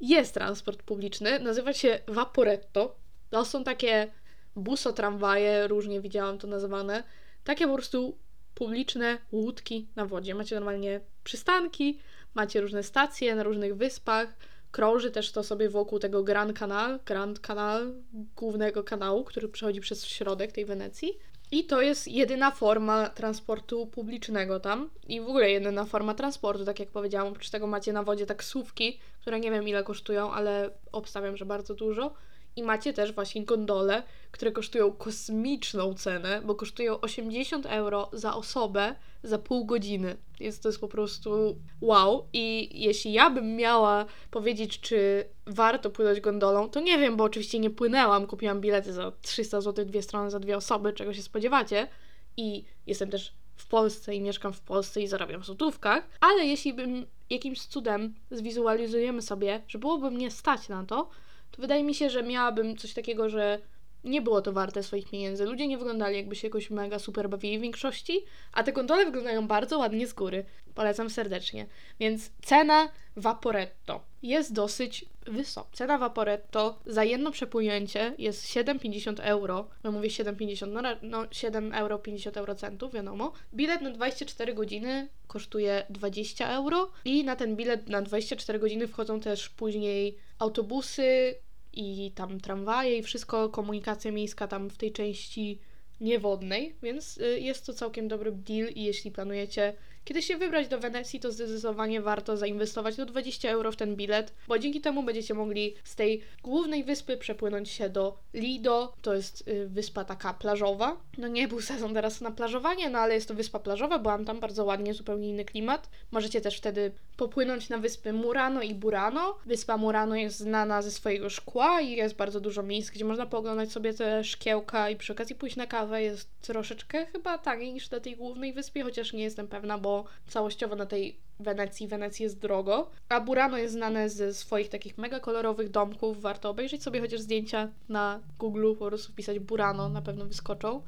[0.00, 2.96] Jest transport publiczny, nazywa się Vaporetto.
[3.30, 4.10] To są takie
[4.56, 7.02] buso-tramwaje, różnie widziałam to nazywane.
[7.44, 8.18] Takie po prostu
[8.54, 10.34] publiczne łódki na wodzie.
[10.34, 11.98] Macie normalnie przystanki,
[12.34, 14.36] macie różne stacje na różnych wyspach.
[14.70, 17.94] Krąży też to sobie wokół tego Grand Canal, Grand Canal,
[18.36, 21.18] głównego kanału, który przechodzi przez środek tej Wenecji.
[21.50, 24.90] I to jest jedyna forma transportu publicznego tam.
[25.06, 27.28] I w ogóle jedyna forma transportu, tak jak powiedziałam.
[27.28, 31.74] Oprócz tego macie na wodzie taksówki, które nie wiem ile kosztują, ale obstawiam, że bardzo
[31.74, 32.14] dużo.
[32.58, 38.94] I macie też właśnie gondole, które kosztują kosmiczną cenę, bo kosztują 80 euro za osobę
[39.22, 40.16] za pół godziny.
[40.40, 42.28] Więc to jest po prostu wow.
[42.32, 47.58] I jeśli ja bym miała powiedzieć, czy warto płynąć gondolą, to nie wiem, bo oczywiście
[47.58, 48.26] nie płynęłam.
[48.26, 51.88] Kupiłam bilety za 300 zł, dwie strony za dwie osoby, czego się spodziewacie.
[52.36, 56.74] I jestem też w Polsce i mieszkam w Polsce i zarabiam w złotówkach, ale jeśli
[56.74, 61.10] bym jakimś cudem zwizualizujemy sobie, że byłoby mnie stać na to,
[61.50, 63.58] to wydaje mi się, że miałabym coś takiego, że
[64.04, 65.44] nie było to warte swoich pieniędzy.
[65.44, 69.46] Ludzie nie wyglądali jakby się jakoś mega super bawili w większości, a te gondole wyglądają
[69.46, 70.44] bardzo ładnie z góry.
[70.74, 71.66] Polecam serdecznie.
[72.00, 75.68] Więc cena Vaporetto jest dosyć wysoka.
[75.72, 79.68] Cena Vaporetto za jedno przepłynięcie jest 7,50 euro.
[79.84, 83.32] No mówię 7,50, no, no 7 euro 50 eurocentów, wiadomo.
[83.54, 89.20] Bilet na 24 godziny kosztuje 20 euro i na ten bilet na 24 godziny wchodzą
[89.20, 91.34] też później autobusy,
[91.72, 95.58] i tam tramwaje i wszystko, komunikacja miejska tam w tej części
[96.00, 99.74] niewodnej, więc y, jest to całkiem dobry deal i jeśli planujecie
[100.08, 104.34] kiedy się wybrać do Wenecji, to zdecydowanie warto zainwestować do 20 euro w ten bilet,
[104.48, 108.92] bo dzięki temu będziecie mogli z tej głównej wyspy przepłynąć się do Lido.
[109.02, 110.96] To jest y, wyspa taka plażowa.
[111.18, 114.40] No nie był sezon teraz na plażowanie, no ale jest to wyspa plażowa, byłam tam
[114.40, 115.90] bardzo ładnie, zupełnie inny klimat.
[116.10, 119.38] Możecie też wtedy popłynąć na wyspy Murano i Burano.
[119.46, 123.72] Wyspa Murano jest znana ze swojego szkła i jest bardzo dużo miejsc, gdzie można pooglądać
[123.72, 126.02] sobie te szkiełka i przy okazji pójść na kawę.
[126.02, 130.76] Jest troszeczkę chyba taniej niż na tej głównej wyspie, chociaż nie jestem pewna, bo całościowo
[130.76, 131.88] na tej Wenecji.
[131.88, 132.90] Wenecji jest drogo.
[133.08, 136.20] A Burano jest znane ze swoich takich mega kolorowych domków.
[136.20, 140.82] Warto obejrzeć sobie chociaż zdjęcia na Google, po prostu wpisać Burano, na pewno wyskoczą.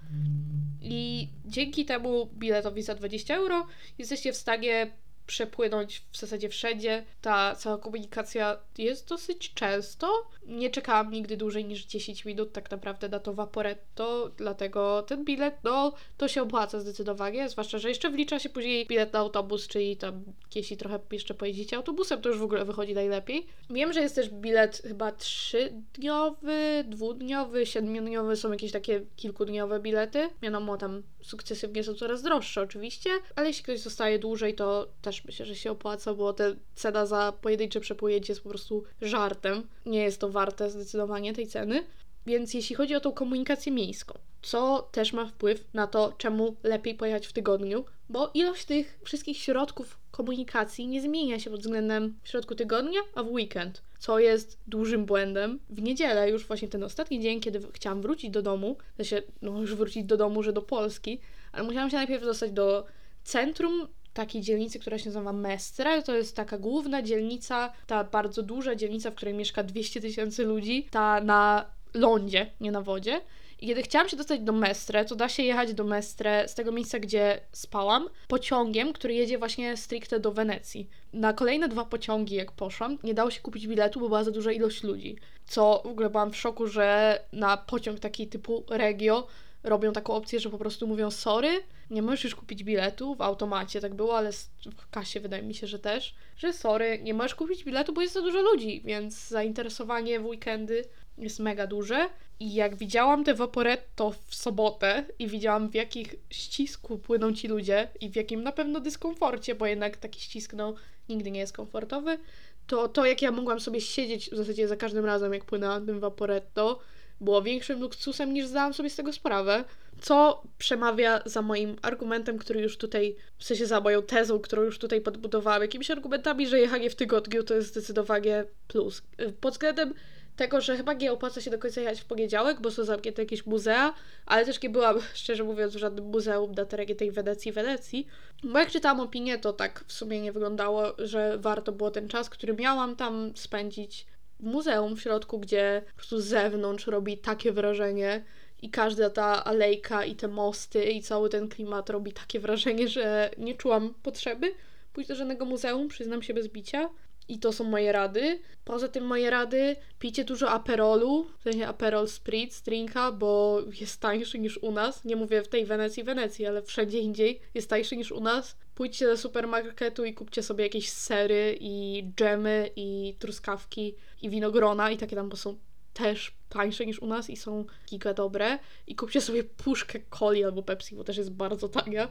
[0.83, 3.67] I dzięki temu biletowi za 20 euro
[3.99, 4.91] jesteście w stanie
[5.31, 7.05] przepłynąć w zasadzie wszędzie.
[7.21, 10.31] Ta cała komunikacja jest dosyć często.
[10.47, 15.55] Nie czekałam nigdy dłużej niż 10 minut tak naprawdę na to Vaporetto, dlatego ten bilet,
[15.65, 19.97] no, to się opłaca zdecydowanie, zwłaszcza, że jeszcze wlicza się później bilet na autobus, czyli
[19.97, 20.25] tam,
[20.55, 23.47] jeśli trochę jeszcze pojedziecie autobusem, to już w ogóle wychodzi najlepiej.
[23.71, 30.31] Wiem, że jest też bilet chyba trzydniowy, dwudniowy, siedmiodniowy, są jakieś takie kilkudniowe bilety.
[30.43, 35.47] Wiadomo, tam sukcesywnie są coraz droższe oczywiście, ale jeśli ktoś zostaje dłużej, to też myślę,
[35.47, 39.69] że się opłaca, bo te cena za pojedyncze przepłynięcie jest po prostu żartem.
[39.87, 41.85] Nie jest to warte zdecydowanie tej ceny.
[42.27, 46.95] Więc jeśli chodzi o tą komunikację miejską, co też ma wpływ na to, czemu lepiej
[46.95, 52.29] pojechać w tygodniu, bo ilość tych wszystkich środków komunikacji nie zmienia się pod względem w
[52.29, 55.59] środku tygodnia, a w weekend, co jest dużym błędem.
[55.71, 59.61] W niedzielę, już właśnie ten ostatni dzień, kiedy chciałam wrócić do domu, w sensie, no
[59.61, 61.21] już wrócić do domu, że do Polski,
[61.53, 62.87] ale musiałam się najpierw dostać do
[63.25, 66.03] centrum takiej dzielnicy, która się nazywa Mestre.
[66.03, 70.87] To jest taka główna dzielnica, ta bardzo duża dzielnica, w której mieszka 200 tysięcy ludzi,
[70.91, 73.21] ta na lądzie, nie na wodzie.
[73.61, 76.73] I kiedy chciałam się dostać do Mestre, to da się jechać do Mestre z tego
[76.73, 80.89] miejsca, gdzie spałam, pociągiem, który jedzie właśnie stricte do Wenecji.
[81.13, 84.53] Na kolejne dwa pociągi, jak poszłam, nie dało się kupić biletu, bo była za duża
[84.53, 85.17] ilość ludzi.
[85.47, 89.27] Co w ogóle byłam w szoku, że na pociąg taki typu Regio
[89.63, 93.81] robią taką opcję, że po prostu mówią sorry, nie możesz już kupić biletu, w automacie
[93.81, 94.33] tak było, ale
[94.77, 98.15] w kasie wydaje mi się, że też, że sorry, nie możesz kupić biletu, bo jest
[98.15, 100.85] za dużo ludzi, więc zainteresowanie w weekendy
[101.19, 102.09] jest mega duże.
[102.41, 107.89] I jak widziałam te Vaporetto w sobotę i widziałam w jakich ścisku płyną ci ludzie
[108.01, 110.75] i w jakim na pewno dyskomforcie, bo jednak taki ścisk no,
[111.09, 112.19] nigdy nie jest komfortowy,
[112.67, 116.01] to to jak ja mogłam sobie siedzieć w zasadzie za każdym razem jak płynęłam tym
[116.01, 116.81] Vaporetto,
[117.21, 119.65] było większym luksusem niż zdałam sobie z tego sprawę,
[120.01, 124.79] co przemawia za moim argumentem, który już tutaj, w sensie za moją tezą, którą już
[124.79, 129.03] tutaj podbudowałam, jakimiś argumentami, że jechanie w tygodniu to jest zdecydowanie plus.
[129.41, 129.95] Pod względem
[130.41, 133.47] tego, że chyba nie opłaca się do końca jechać w poniedziałek, bo są zamknięte jakieś
[133.47, 133.95] muzea,
[134.27, 138.07] ale też nie byłam, szczerze mówiąc, w żadnym muzeum na terenie tej Wenecji, Wenecji.
[138.43, 142.31] Bo jak czytałam opinię, to tak w sumie nie wyglądało, że warto było ten czas,
[142.31, 144.07] który miałam tam spędzić
[144.43, 148.25] muzeum w środku, gdzie po prostu z zewnątrz robi takie wrażenie
[148.63, 153.31] i każda ta alejka i te mosty i cały ten klimat robi takie wrażenie, że
[153.39, 154.55] nie czułam potrzeby
[154.93, 156.91] pójść do żadnego muzeum, przyznam się bez bicia.
[157.31, 158.41] I to są moje rady.
[158.65, 164.39] Poza tym moje rady, pijcie dużo aperolu, w sensie aperol spritz, drinka, bo jest tańszy
[164.39, 165.05] niż u nas.
[165.05, 168.57] Nie mówię w tej Wenecji, Wenecji, ale wszędzie indziej jest tańszy niż u nas.
[168.75, 174.97] Pójdźcie do supermarketu i kupcie sobie jakieś sery i dżemy i truskawki i winogrona i
[174.97, 175.59] takie tam, bo są
[175.95, 178.59] też tańsze niż u nas i są giga dobre.
[178.87, 182.09] I kupcie sobie puszkę coli albo Pepsi, bo też jest bardzo tania.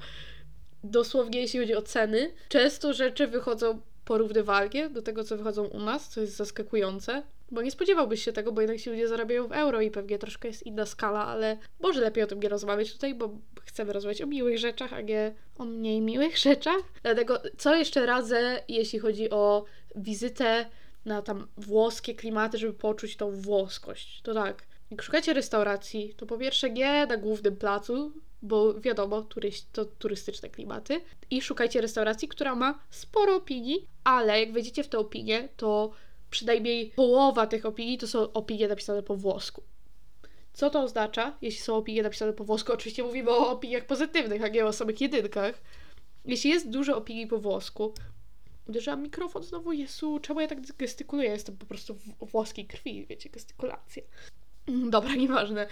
[0.83, 6.09] Dosłownie jeśli chodzi o ceny, często rzeczy wychodzą porównywalnie do tego, co wychodzą u nas,
[6.09, 7.23] co jest zaskakujące.
[7.51, 10.47] Bo nie spodziewałbyś się tego, bo jednak ci ludzie zarabiają w euro i pewnie troszkę
[10.47, 13.29] jest inna skala, ale może lepiej o tym nie rozmawiać tutaj, bo
[13.65, 16.81] chcemy rozmawiać o miłych rzeczach, a nie o mniej miłych rzeczach.
[17.03, 20.65] Dlatego, co jeszcze radzę, jeśli chodzi o wizytę
[21.05, 24.21] na tam włoskie klimaty, żeby poczuć tą włoskość.
[24.21, 29.73] To tak, jak szukacie restauracji, to po pierwsze nie na głównym placu, bo wiadomo, turyst,
[29.73, 31.01] to turystyczne klimaty.
[31.29, 35.91] I szukajcie restauracji, która ma sporo opinii, ale jak wejdziecie w te opinie, to
[36.29, 39.63] przynajmniej połowa tych opinii to są opinie napisane po włosku.
[40.53, 42.73] Co to oznacza, jeśli są opinie napisane po włosku?
[42.73, 45.61] Oczywiście mówimy o opiniach pozytywnych, a nie o samych jedynkach.
[46.25, 47.93] Jeśli jest dużo opinii po włosku,
[48.67, 51.29] uderzyłam mikrofon znowu, Jezu, czemu ja tak gestykuluję?
[51.29, 54.03] Jestem po prostu w włoskiej krwi, wiecie, gestykulacja.
[54.89, 55.67] Dobra, nieważne.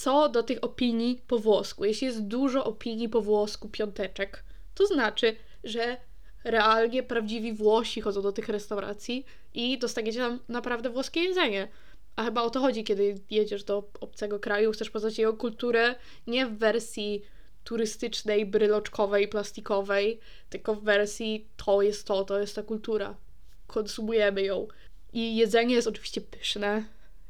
[0.00, 1.84] Co do tych opinii po włosku.
[1.84, 4.44] Jeśli jest dużo opinii po włosku, piąteczek,
[4.74, 5.96] to znaczy, że
[6.44, 11.68] realnie prawdziwi Włosi chodzą do tych restauracji i dostaniecie tam naprawdę włoskie jedzenie.
[12.16, 15.94] A chyba o to chodzi, kiedy jedziesz do obcego kraju, chcesz poznać jego kulturę
[16.26, 17.22] nie w wersji
[17.64, 20.20] turystycznej, bryloczkowej, plastikowej,
[20.50, 23.16] tylko w wersji to jest to, to jest ta kultura.
[23.66, 24.68] Konsumujemy ją.
[25.12, 26.84] I jedzenie jest oczywiście pyszne,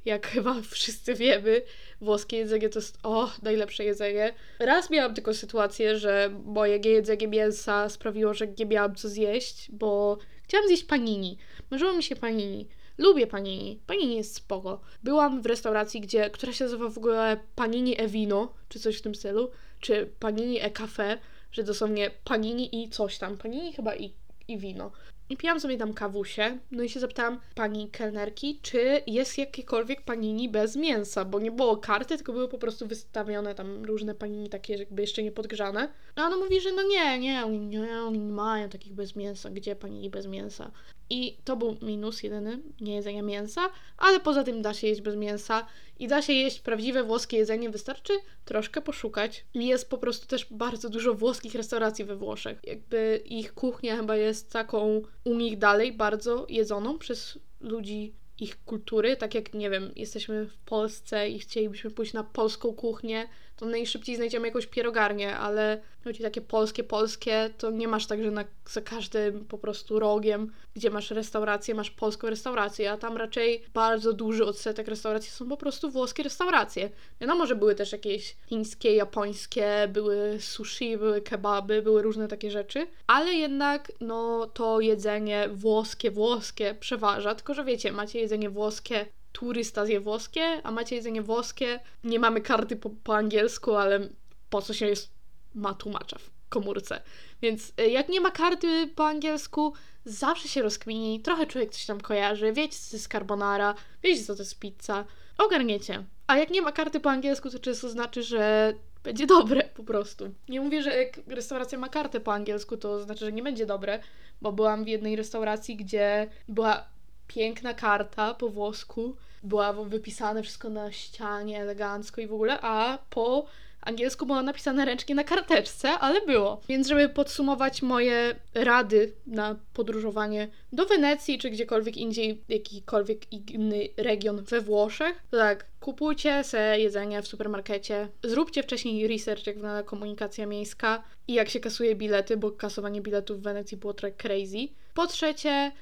[0.05, 1.63] jak chyba wszyscy wiemy,
[2.01, 4.35] włoskie jedzenie to jest o, najlepsze jedzenie.
[4.59, 10.19] Raz miałam tylko sytuację, że moje jedzenie mięsa sprawiło, że nie miałam co zjeść, bo
[10.43, 11.39] chciałam zjeść panini.
[11.71, 12.69] Marzyło mi się panini.
[12.99, 13.81] Lubię panini.
[13.87, 14.81] Panini jest spoko.
[15.03, 19.15] Byłam w restauracji, gdzie, która się nazywa w ogóle Panini Evino, czy coś w tym
[19.15, 21.19] stylu, czy Panini E Cafe,
[21.53, 23.37] że dosłownie panini i coś tam.
[23.37, 24.13] Panini chyba i,
[24.49, 24.93] i wino.
[25.31, 30.49] I pijam sobie tam kawusie, no i się zapytałam pani kelnerki, czy jest jakiekolwiek panini
[30.49, 34.77] bez mięsa, bo nie było karty, tylko były po prostu wystawione tam różne panini takie
[34.77, 35.89] jakby jeszcze nie podgrzane.
[36.17, 39.51] A ona mówi, że no nie, nie, oni nie, oni nie mają takich bez mięsa,
[39.51, 40.71] gdzie panini bez mięsa.
[41.11, 45.17] I to był minus jedyny, nie jedzenia mięsa, ale poza tym da się jeść bez
[45.17, 45.67] mięsa
[45.99, 48.13] i da się jeść prawdziwe włoskie jedzenie, wystarczy
[48.45, 49.45] troszkę poszukać.
[49.55, 52.61] Jest po prostu też bardzo dużo włoskich restauracji we Włoszech.
[52.65, 59.17] Jakby ich kuchnia chyba jest taką u nich dalej bardzo jedzoną przez ludzi ich kultury,
[59.17, 63.29] tak jak nie wiem, jesteśmy w Polsce i chcielibyśmy pójść na polską kuchnię,
[63.61, 68.31] to najszybciej znajdziemy jakąś pierogarnię, ale chodzi takie polskie, polskie, to nie masz tak, że
[68.31, 73.63] na, za każdym po prostu rogiem, gdzie masz restaurację, masz polską restaurację, a tam raczej
[73.75, 76.91] bardzo duży odsetek restauracji są po prostu włoskie restauracje.
[77.21, 82.87] Wiadomo, że były też jakieś chińskie, japońskie, były sushi, były kebaby, były różne takie rzeczy,
[83.07, 89.87] ale jednak no to jedzenie włoskie, włoskie przeważa, tylko że wiecie, macie jedzenie włoskie turysta
[89.87, 94.09] zje włoskie, a macie jedzenie włoskie, nie mamy karty po, po angielsku, ale
[94.51, 95.11] po co się jest,
[95.55, 97.03] ma tłumacza w komórce.
[97.43, 99.73] Więc y, jak nie ma karty po angielsku,
[100.05, 104.35] zawsze się rozkmini, trochę człowiek coś tam kojarzy, wiecie co to jest carbonara, wiecie co
[104.35, 105.05] to jest pizza,
[105.39, 106.05] ogarniecie.
[106.27, 108.75] A jak nie ma karty po angielsku, to często znaczy, że
[109.05, 110.35] będzie dobre po prostu.
[110.49, 114.01] Nie mówię, że jak restauracja ma kartę po angielsku, to znaczy, że nie będzie dobre,
[114.43, 116.87] bo byłam w jednej restauracji, gdzie była
[117.35, 123.47] piękna karta po włosku, była wypisane wszystko na ścianie elegancko i w ogóle, a po
[123.81, 126.61] angielsku było napisane ręcznie na karteczce, ale było.
[126.69, 134.45] Więc żeby podsumować moje rady na podróżowanie do Wenecji czy gdziekolwiek indziej, jakikolwiek inny region
[134.45, 140.47] we Włoszech, to tak, kupujcie se jedzenie w supermarkecie, zróbcie wcześniej research, jak wygląda komunikacja
[140.47, 144.69] miejska i jak się kasuje bilety, bo kasowanie biletów w Wenecji było trochę crazy.
[144.95, 145.73] Po trzecie,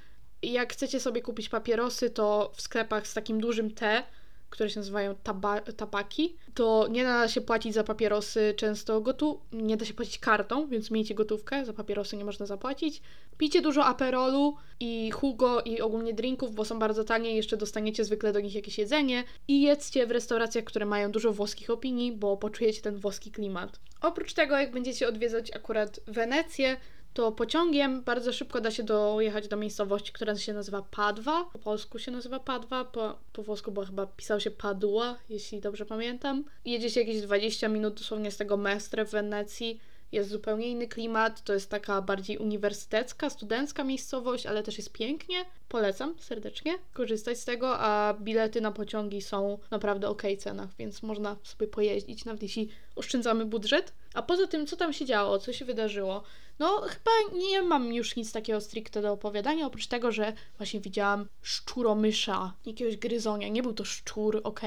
[0.42, 4.02] jak chcecie sobie kupić papierosy, to w sklepach z takim dużym T,
[4.50, 9.76] które się nazywają taba tabaki, to nie da się płacić za papierosy często gotu, nie
[9.76, 13.02] da się płacić kartą, więc miejcie gotówkę, za papierosy nie można zapłacić.
[13.38, 18.32] Pijcie dużo aperolu i hugo i ogólnie drinków, bo są bardzo tanie jeszcze dostaniecie zwykle
[18.32, 22.82] do nich jakieś jedzenie i jedzcie w restauracjach, które mają dużo włoskich opinii, bo poczujecie
[22.82, 23.80] ten włoski klimat.
[24.00, 26.76] Oprócz tego, jak będziecie odwiedzać akurat Wenecję,
[27.14, 31.44] to pociągiem bardzo szybko da się dojechać do miejscowości, która się nazywa Padwa.
[31.52, 35.86] Po polsku się nazywa Padwa, po, po włosku bo chyba pisał się Padua, jeśli dobrze
[35.86, 36.44] pamiętam.
[36.64, 39.80] Jedzie się jakieś 20 minut dosłownie z tego Mestre w Wenecji
[40.12, 45.44] jest zupełnie inny klimat, to jest taka bardziej uniwersytecka, studencka miejscowość, ale też jest pięknie.
[45.68, 51.36] Polecam serdecznie korzystać z tego, a bilety na pociągi są naprawdę ok cenach, więc można
[51.42, 53.92] sobie pojeździć, nawet jeśli oszczędzamy budżet.
[54.14, 56.22] A poza tym, co tam się działo, co się wydarzyło?
[56.58, 61.28] No, chyba nie mam już nic takiego stricte do opowiadania, oprócz tego, że właśnie widziałam
[61.42, 63.48] szczuromysza, jakiegoś gryzonia.
[63.48, 64.60] Nie był to szczur, ok,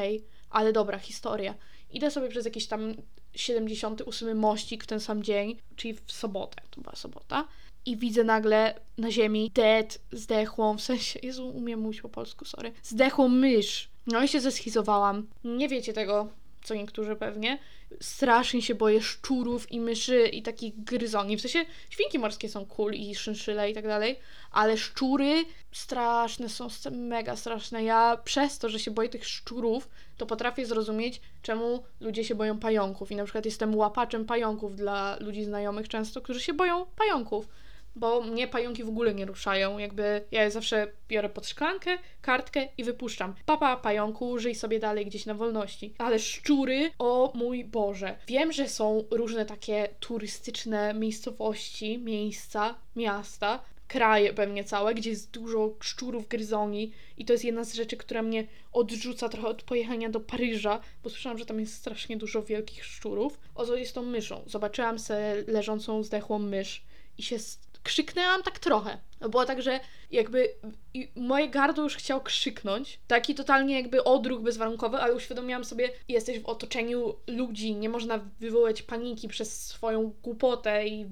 [0.49, 1.55] ale dobra, historia.
[1.91, 2.93] Idę sobie przez jakiś tam
[3.35, 7.47] 78 mościk w ten sam dzień, czyli w sobotę, to była sobota,
[7.85, 12.71] i widzę nagle na ziemi dead, zdechłą, w sensie, Jezu, umiem mówić po polsku, sorry,
[12.83, 13.89] zdechłą mysz.
[14.07, 15.27] No i się zeschizowałam.
[15.43, 16.27] Nie wiecie tego,
[16.63, 17.59] co niektórzy pewnie.
[17.99, 21.37] Strasznie się boję szczurów i myszy i takich gryzoni.
[21.37, 24.19] W sensie świnki morskie są cool i szynszyle i tak dalej,
[24.51, 27.83] ale szczury straszne są, mega straszne.
[27.83, 32.59] Ja przez to, że się boję tych szczurów, to potrafię zrozumieć, czemu ludzie się boją
[32.59, 33.11] pająków.
[33.11, 37.47] I na przykład jestem łapaczem pająków dla ludzi znajomych często, którzy się boją pająków
[37.95, 39.77] bo mnie pająki w ogóle nie ruszają.
[39.77, 43.35] Jakby ja je zawsze biorę pod szklankę, kartkę i wypuszczam.
[43.45, 45.93] Papa, pająku, żyj sobie dalej gdzieś na wolności.
[45.97, 48.17] Ale szczury, o mój Boże.
[48.27, 55.73] Wiem, że są różne takie turystyczne miejscowości, miejsca, miasta, kraje pewnie całe, gdzie jest dużo
[55.79, 60.19] szczurów, gryzoni i to jest jedna z rzeczy, która mnie odrzuca trochę od pojechania do
[60.19, 63.39] Paryża, bo słyszałam, że tam jest strasznie dużo wielkich szczurów.
[63.55, 64.43] Oto jest tą myszą.
[64.45, 66.83] Zobaczyłam sobie leżącą zdechłą mysz
[67.17, 67.39] i się
[67.83, 68.97] krzyknęłam tak trochę.
[69.29, 69.79] Było tak, że
[70.11, 70.49] jakby
[71.15, 72.99] moje gardło już chciało krzyknąć.
[73.07, 78.81] Taki totalnie jakby odruch bezwarunkowy, ale uświadomiłam sobie, jesteś w otoczeniu ludzi, nie można wywołać
[78.81, 81.05] paniki przez swoją głupotę i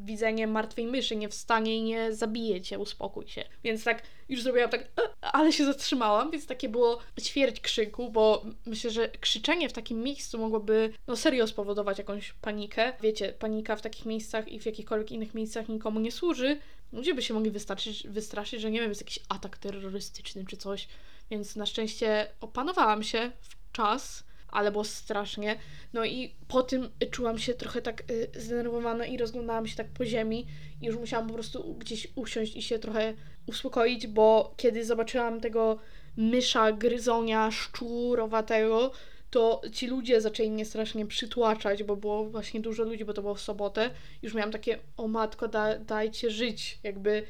[0.00, 3.44] widzenie martwej myszy, nie wstanie i nie zabije cię, uspokój się.
[3.64, 4.86] Więc tak już zrobiłam tak, e",
[5.22, 10.38] ale się zatrzymałam, więc takie było ćwierć krzyku, bo myślę, że krzyczenie w takim miejscu
[10.38, 12.92] mogłoby no serio spowodować jakąś panikę.
[13.02, 16.58] Wiecie, panika w takich miejscach i w jakichkolwiek innych miejscach nikomu nie służy,
[16.92, 20.88] ludzie by się mogli wystraszyć, wystraszyć, że nie wiem, jest jakiś atak terrorystyczny czy coś.
[21.30, 25.56] Więc na szczęście opanowałam się w czas, ale było strasznie.
[25.92, 30.04] No i po tym czułam się trochę tak y, zdenerwowana i rozglądałam się tak po
[30.04, 30.46] ziemi
[30.82, 33.14] i już musiałam po prostu gdzieś usiąść i się trochę
[33.46, 35.78] uspokoić, bo kiedy zobaczyłam tego
[36.16, 38.92] mysza, gryzonia, szczurowatego,
[39.30, 43.34] to ci ludzie zaczęli mnie strasznie przytłaczać, bo było właśnie dużo ludzi, bo to było
[43.34, 43.90] w sobotę.
[44.22, 46.78] Już miałam takie, o matko, da, dajcie żyć.
[46.82, 47.22] Jakby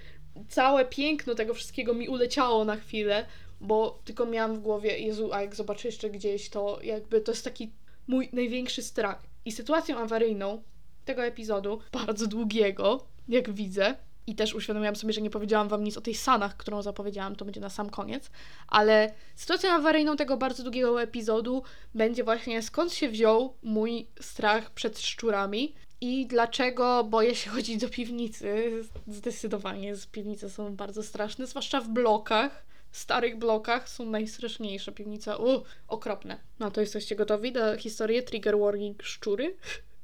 [0.48, 3.26] całe piękno tego wszystkiego mi uleciało na chwilę,
[3.60, 7.44] bo tylko miałam w głowie, Jezu, a jak zobaczę jeszcze gdzieś, to jakby to jest
[7.44, 7.72] taki
[8.06, 9.22] mój największy strach.
[9.44, 10.62] I sytuacją awaryjną
[11.04, 13.94] tego epizodu, bardzo długiego, jak widzę,
[14.26, 17.44] i też uświadomiłam sobie, że nie powiedziałam wam nic o tej Sanach, którą zapowiedziałam, to
[17.44, 18.30] będzie na sam koniec,
[18.68, 21.62] ale sytuacją awaryjną tego bardzo długiego epizodu
[21.94, 27.88] będzie właśnie skąd się wziął mój strach przed szczurami i dlaczego boję się chodzić do
[27.88, 28.82] piwnicy.
[29.06, 35.38] Zdecydowanie piwnice są bardzo straszne, zwłaszcza w blokach starych blokach są najstraszniejsze piwnice.
[35.38, 36.38] U, okropne.
[36.58, 39.56] No to jesteście gotowi do historii Trigger Warning Szczury?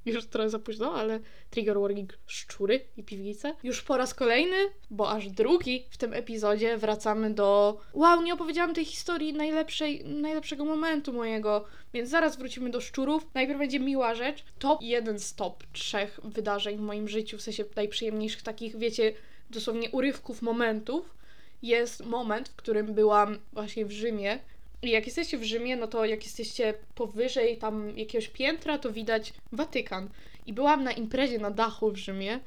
[0.07, 3.55] Już trochę za późno, ale trigger warning szczury i piwnice.
[3.63, 4.57] Już po raz kolejny,
[4.91, 10.65] bo aż drugi w tym epizodzie wracamy do wow, nie opowiedziałam tej historii najlepszej, najlepszego
[10.65, 13.27] momentu mojego, więc zaraz wrócimy do szczurów.
[13.35, 14.45] Najpierw będzie miła rzecz.
[14.59, 19.13] Top jeden z top trzech wydarzeń w moim życiu, w sensie najprzyjemniejszych takich, wiecie,
[19.51, 21.17] dosłownie urywków momentów
[21.63, 24.39] jest moment, w którym byłam właśnie w Rzymie
[24.83, 29.33] i jak jesteście w Rzymie, no to jak jesteście powyżej tam jakiegoś piętra, to widać
[29.53, 30.09] Watykan.
[30.47, 32.41] I byłam na imprezie na dachu w Rzymie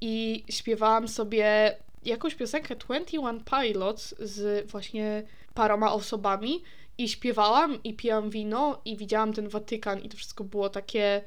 [0.00, 5.22] i śpiewałam sobie jakąś piosenkę 21 Pilots z właśnie
[5.54, 6.62] paroma osobami
[6.98, 11.22] i śpiewałam i pijałam wino i widziałam ten Watykan i to wszystko było takie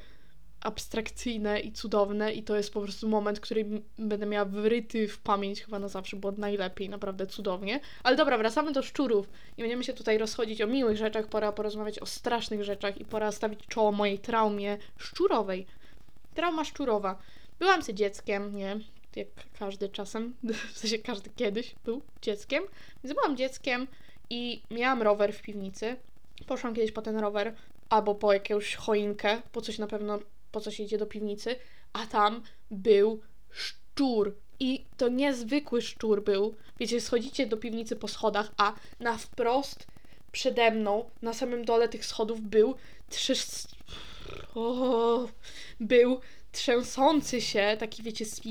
[0.66, 3.66] abstrakcyjne i cudowne i to jest po prostu moment, który
[3.97, 7.80] będę miała wryty w pamięć chyba na zawsze, bo najlepiej, naprawdę cudownie.
[8.03, 9.30] Ale dobra, wracamy do szczurów.
[9.57, 13.32] Nie będziemy się tutaj rozchodzić o miłych rzeczach, pora porozmawiać o strasznych rzeczach i pora
[13.32, 15.66] stawić czoło mojej traumie szczurowej.
[16.34, 17.20] Trauma szczurowa.
[17.59, 18.80] Byłam sobie dzieckiem, nie?
[19.16, 19.28] Jak
[19.59, 20.36] każdy czasem,
[20.74, 22.63] w sensie każdy kiedyś był dzieckiem.
[23.03, 23.88] Więc byłam dzieckiem
[24.30, 25.95] i miałam rower w piwnicy.
[26.47, 27.55] Poszłam kiedyś po ten rower,
[27.89, 30.20] albo po jakąś choinkę, po coś na pewno
[30.56, 31.56] po co się idzie do piwnicy,
[31.93, 32.41] a tam
[32.72, 34.36] był szczur.
[34.60, 36.56] I to niezwykły szczur był.
[36.80, 39.88] Wiecie, schodzicie do piwnicy po schodach, a na wprost
[40.32, 42.76] przede mną, na samym dole tych schodów był
[43.10, 43.34] trzy...
[44.56, 45.28] O,
[45.80, 46.20] był
[46.56, 48.41] trzęsący się, taki wiecie, z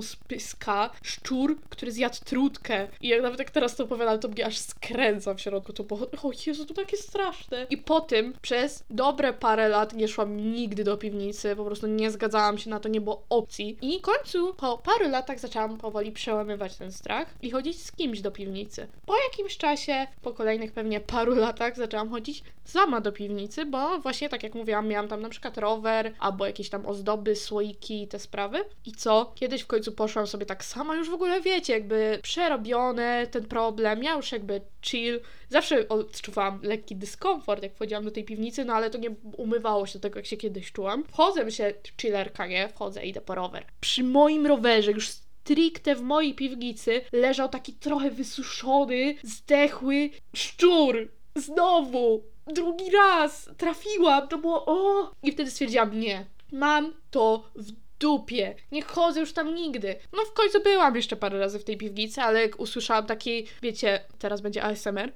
[0.00, 2.88] z pyska, szczur, który zjadł trutkę.
[3.00, 6.00] I jak nawet jak teraz to opowiadam, to mnie aż skręca w środku, to było,
[6.00, 7.66] o Jezu, to takie straszne.
[7.70, 12.10] I po tym przez dobre parę lat nie szłam nigdy do piwnicy, po prostu nie
[12.10, 13.78] zgadzałam się na to, nie było opcji.
[13.82, 18.20] I w końcu po paru latach zaczęłam powoli przełamywać ten strach i chodzić z kimś
[18.20, 18.86] do piwnicy.
[19.06, 24.28] Po jakimś czasie, po kolejnych pewnie paru latach zaczęłam chodzić sama do piwnicy, bo właśnie
[24.28, 28.18] tak jak mówiłam, miałam tam na przykład rower, albo jakieś tam ozdoby, słoiki i te
[28.18, 28.64] sprawy.
[28.84, 29.32] I co?
[29.34, 34.02] Kiedyś w końcu poszłam sobie tak sama, już w ogóle wiecie, jakby przerobiony ten problem,
[34.02, 35.20] ja już jakby chill.
[35.48, 39.98] Zawsze odczuwałam lekki dyskomfort, jak wchodziłam do tej piwnicy, no ale to nie umywało się
[39.98, 41.04] do tego, jak się kiedyś czułam.
[41.04, 42.68] Wchodzę się, chillerka, nie?
[42.68, 43.64] Wchodzę, idę po rower.
[43.80, 51.08] Przy moim rowerze już stricte w mojej piwnicy leżał taki trochę wysuszony, zdechły szczur.
[51.36, 52.22] Znowu!
[52.46, 53.50] Drugi raz!
[53.56, 54.28] Trafiłam!
[54.28, 55.10] To było o!
[55.22, 56.33] I wtedy stwierdziłam, nie.
[56.54, 58.54] Mam to w dupie.
[58.72, 59.96] Nie chodzę już tam nigdy.
[60.12, 64.00] No w końcu byłam jeszcze parę razy w tej piwnicy, ale jak usłyszałam taki, wiecie,
[64.18, 65.12] teraz będzie ASMR.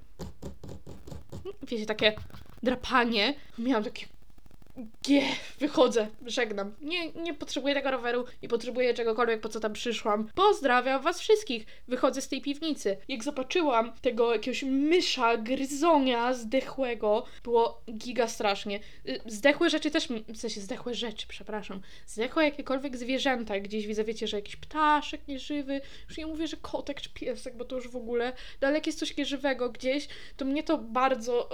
[1.63, 2.15] Wiecie, takie
[2.63, 3.35] drapanie.
[3.59, 4.07] Miałam takie
[5.03, 5.23] Gie,
[5.59, 6.75] wychodzę, żegnam.
[6.81, 10.29] Nie, nie potrzebuję tego roweru, nie potrzebuję czegokolwiek, po co tam przyszłam.
[10.35, 11.67] Pozdrawiam was wszystkich.
[11.89, 12.97] Wychodzę z tej piwnicy.
[13.09, 18.81] Jak zobaczyłam tego jakiegoś mysza, gryzonia zdechłego, było giga strasznie.
[19.09, 21.81] Y, Zdechłe rzeczy też, w sensie zdechłe rzeczy, przepraszam.
[22.07, 23.61] Zdechłe jakiekolwiek zwierzęta.
[23.61, 25.81] Gdzieś widzę, wiecie, że jakiś ptaszek nieżywy.
[26.09, 28.33] Już nie mówię, że kotek czy piesek, bo to już w ogóle.
[28.61, 31.49] No ale jak jest coś nieżywego gdzieś, to mnie to bardzo,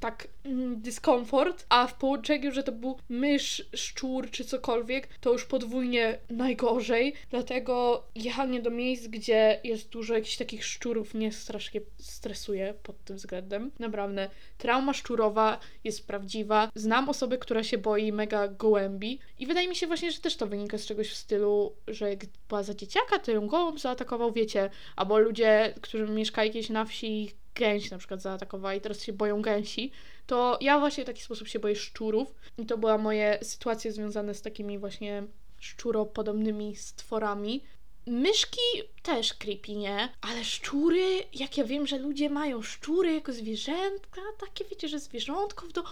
[0.00, 1.66] tak, mm, dyskomfort.
[1.68, 7.14] A w połączeniu, że to był mysz, szczur czy cokolwiek, to już podwójnie najgorzej.
[7.30, 13.16] Dlatego jechanie do miejsc, gdzie jest dużo jakichś takich szczurów, mnie strasznie stresuje pod tym
[13.16, 13.70] względem.
[13.78, 14.30] Naprawdę.
[14.58, 16.70] Trauma szczurowa jest prawdziwa.
[16.74, 20.46] Znam osobę, która się boi mega gołębi i wydaje mi się właśnie, że też to
[20.46, 24.70] wynika z czegoś w stylu, że jak była za dzieciaka, to ją gołąb zaatakował, wiecie,
[24.96, 29.42] albo ludzie, którzy mieszkali kiedyś na wsi, gęś na przykład zaatakowała i teraz się boją
[29.42, 29.90] gęsi,
[30.26, 34.34] to ja właśnie w taki sposób się boję szczurów i to była moje sytuacje związane
[34.34, 35.22] z takimi właśnie
[35.60, 37.62] szczuropodobnymi stworami.
[38.06, 38.60] Myszki
[39.02, 40.08] też creepy, nie?
[40.20, 45.72] Ale szczury, jak ja wiem, że ludzie mają szczury jako zwierzętka, takie wiecie, że zwierzątków,
[45.72, 45.84] to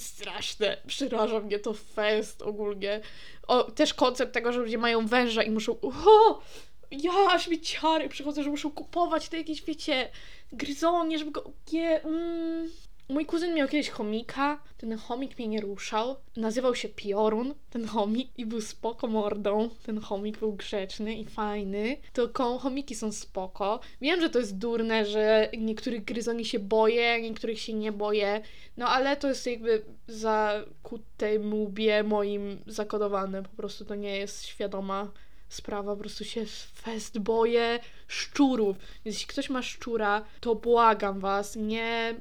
[0.00, 0.76] straszne.
[0.86, 3.00] Przeraża mnie to fest ogólnie.
[3.46, 5.80] O, też koncept tego, że ludzie mają węża i muszą...
[5.80, 6.42] O!
[6.90, 10.10] Ja aż mi ciary przychodzę, że muszą kupować te jakieś, wiecie,
[10.52, 11.52] gryzonie, żeby go...
[11.72, 12.68] Nie, mm.
[13.08, 16.16] Mój kuzyn miał kiedyś chomika, ten chomik mnie nie ruszał.
[16.36, 19.70] Nazywał się Piorun, ten chomik, i był spoko mordą.
[19.82, 21.96] Ten chomik był grzeczny i fajny.
[22.12, 23.80] Tylko chomiki są spoko.
[24.00, 28.40] Wiem, że to jest durne, że niektórych gryzoni się boję, niektórych się nie boję.
[28.76, 33.42] No ale to jest jakby zakute łbie moim zakodowane.
[33.42, 35.12] Po prostu to nie jest świadoma
[35.48, 37.78] sprawa, po prostu się fest boję
[38.08, 38.76] szczurów.
[39.04, 42.14] Więc jeśli ktoś ma szczura, to błagam was, nie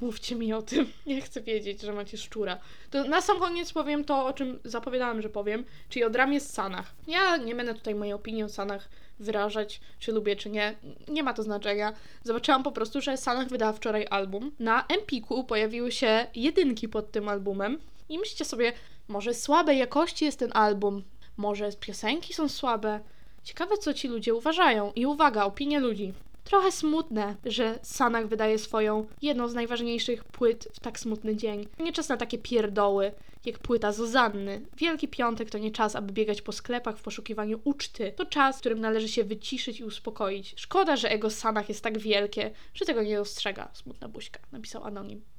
[0.00, 0.86] mówcie mi o tym.
[1.06, 2.58] Nie chcę wiedzieć, że macie szczura.
[2.90, 6.50] To na sam koniec powiem to, o czym zapowiadałam, że powiem, czyli o dramie z
[6.50, 6.94] Sanach.
[7.06, 10.74] Ja nie będę tutaj mojej opinii o Sanach wyrażać, czy lubię, czy nie.
[11.08, 11.92] Nie ma to znaczenia.
[12.22, 14.52] Zobaczyłam po prostu, że Sanach wydała wczoraj album.
[14.58, 17.78] Na Empiku pojawiły się jedynki pod tym albumem.
[18.08, 18.72] I myślicie sobie,
[19.08, 21.02] może słabej jakości jest ten album,
[21.36, 23.00] może piosenki są słabe.
[23.42, 24.92] Ciekawe, co ci ludzie uważają.
[24.92, 26.12] I uwaga, opinie ludzi.
[26.44, 31.68] Trochę smutne, że Sanach wydaje swoją jedną z najważniejszych płyt w tak smutny dzień.
[31.78, 33.12] Nie czas na takie pierdoły,
[33.44, 34.60] jak płyta Zuzanny.
[34.76, 38.12] Wielki Piątek to nie czas, aby biegać po sklepach w poszukiwaniu uczty.
[38.16, 40.54] To czas, w którym należy się wyciszyć i uspokoić.
[40.56, 43.68] Szkoda, że ego Sanach jest tak wielkie, że tego nie dostrzega.
[43.72, 45.33] Smutna buźka, napisał anonim.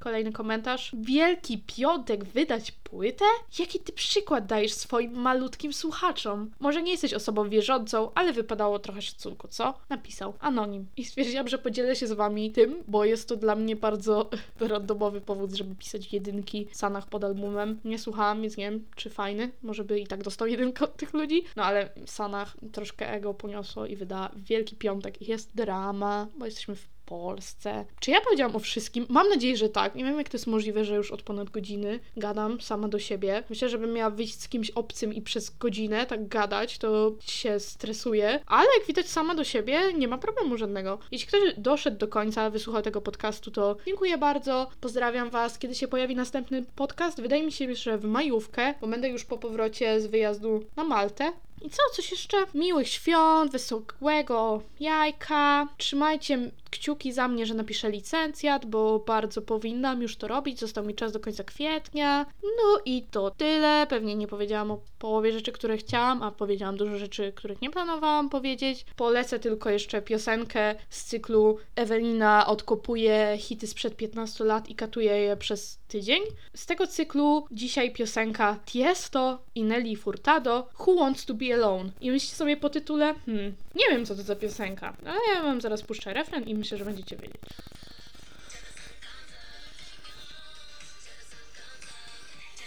[0.00, 0.92] Kolejny komentarz.
[1.00, 3.24] Wielki Piątek wydać płytę?
[3.58, 6.50] Jaki ty przykład dajesz swoim malutkim słuchaczom?
[6.60, 9.74] Może nie jesteś osobą wierzącą, ale wypadało trochę szacunku, co?
[9.88, 10.34] Napisał.
[10.40, 10.86] Anonim.
[10.96, 14.30] I stwierdziłam, że podzielę się z wami tym, bo jest to dla mnie bardzo
[14.60, 17.80] randomowy powód, żeby pisać jedynki w Sanach pod albumem.
[17.84, 19.50] Nie słuchałam, więc nie wiem, czy fajny.
[19.62, 21.44] Może by i tak dostał jedynkę od tych ludzi.
[21.56, 25.22] No ale w Sanach troszkę ego poniosło i wyda Wielki Piątek.
[25.22, 27.84] I jest drama, bo jesteśmy w Polsce.
[28.00, 29.06] Czy ja powiedziałam o wszystkim?
[29.08, 29.94] Mam nadzieję, że tak.
[29.94, 33.42] Nie wiem, jak to jest możliwe, że już od ponad godziny gadam sama do siebie.
[33.50, 37.60] Myślę, że bym miała wyjść z kimś obcym i przez godzinę tak gadać, to się
[37.60, 38.40] stresuję.
[38.46, 40.98] Ale jak widać, sama do siebie nie ma problemu żadnego.
[41.10, 44.68] Jeśli ktoś doszedł do końca, wysłuchał tego podcastu, to dziękuję bardzo.
[44.80, 45.58] Pozdrawiam Was.
[45.58, 47.20] Kiedy się pojawi następny podcast?
[47.20, 51.32] Wydaje mi się, że w majówkę, bo będę już po powrocie z wyjazdu na Maltę.
[51.62, 52.36] I co, coś jeszcze?
[52.54, 55.68] Miłych świąt, wesołego jajka.
[55.76, 60.60] Trzymajcie kciuki za mnie, że napiszę licencjat, bo bardzo powinnam już to robić.
[60.60, 62.26] Został mi czas do końca kwietnia.
[62.42, 63.86] No i to tyle.
[63.88, 68.28] Pewnie nie powiedziałam o połowie rzeczy, które chciałam, a powiedziałam dużo rzeczy, których nie planowałam
[68.28, 68.86] powiedzieć.
[68.96, 75.36] Polecę tylko jeszcze piosenkę z cyklu Ewelina odkopuje hity sprzed 15 lat i katuje je
[75.36, 76.22] przez tydzień.
[76.54, 81.90] Z tego cyklu dzisiaj piosenka Tiesto i Nelly Furtado Who Wants to Be Alone.
[82.00, 85.60] I myślicie sobie po tytule, hmm, nie wiem co to za piosenka, ale ja wam
[85.60, 87.40] zaraz puszczę refren i myślę, że będziecie wiedzieć.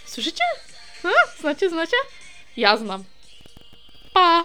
[0.06, 0.44] Słyszycie?
[1.04, 1.40] A?
[1.40, 1.96] Znacie, znacie?
[2.56, 3.04] Ja znam.
[4.14, 4.44] Pa!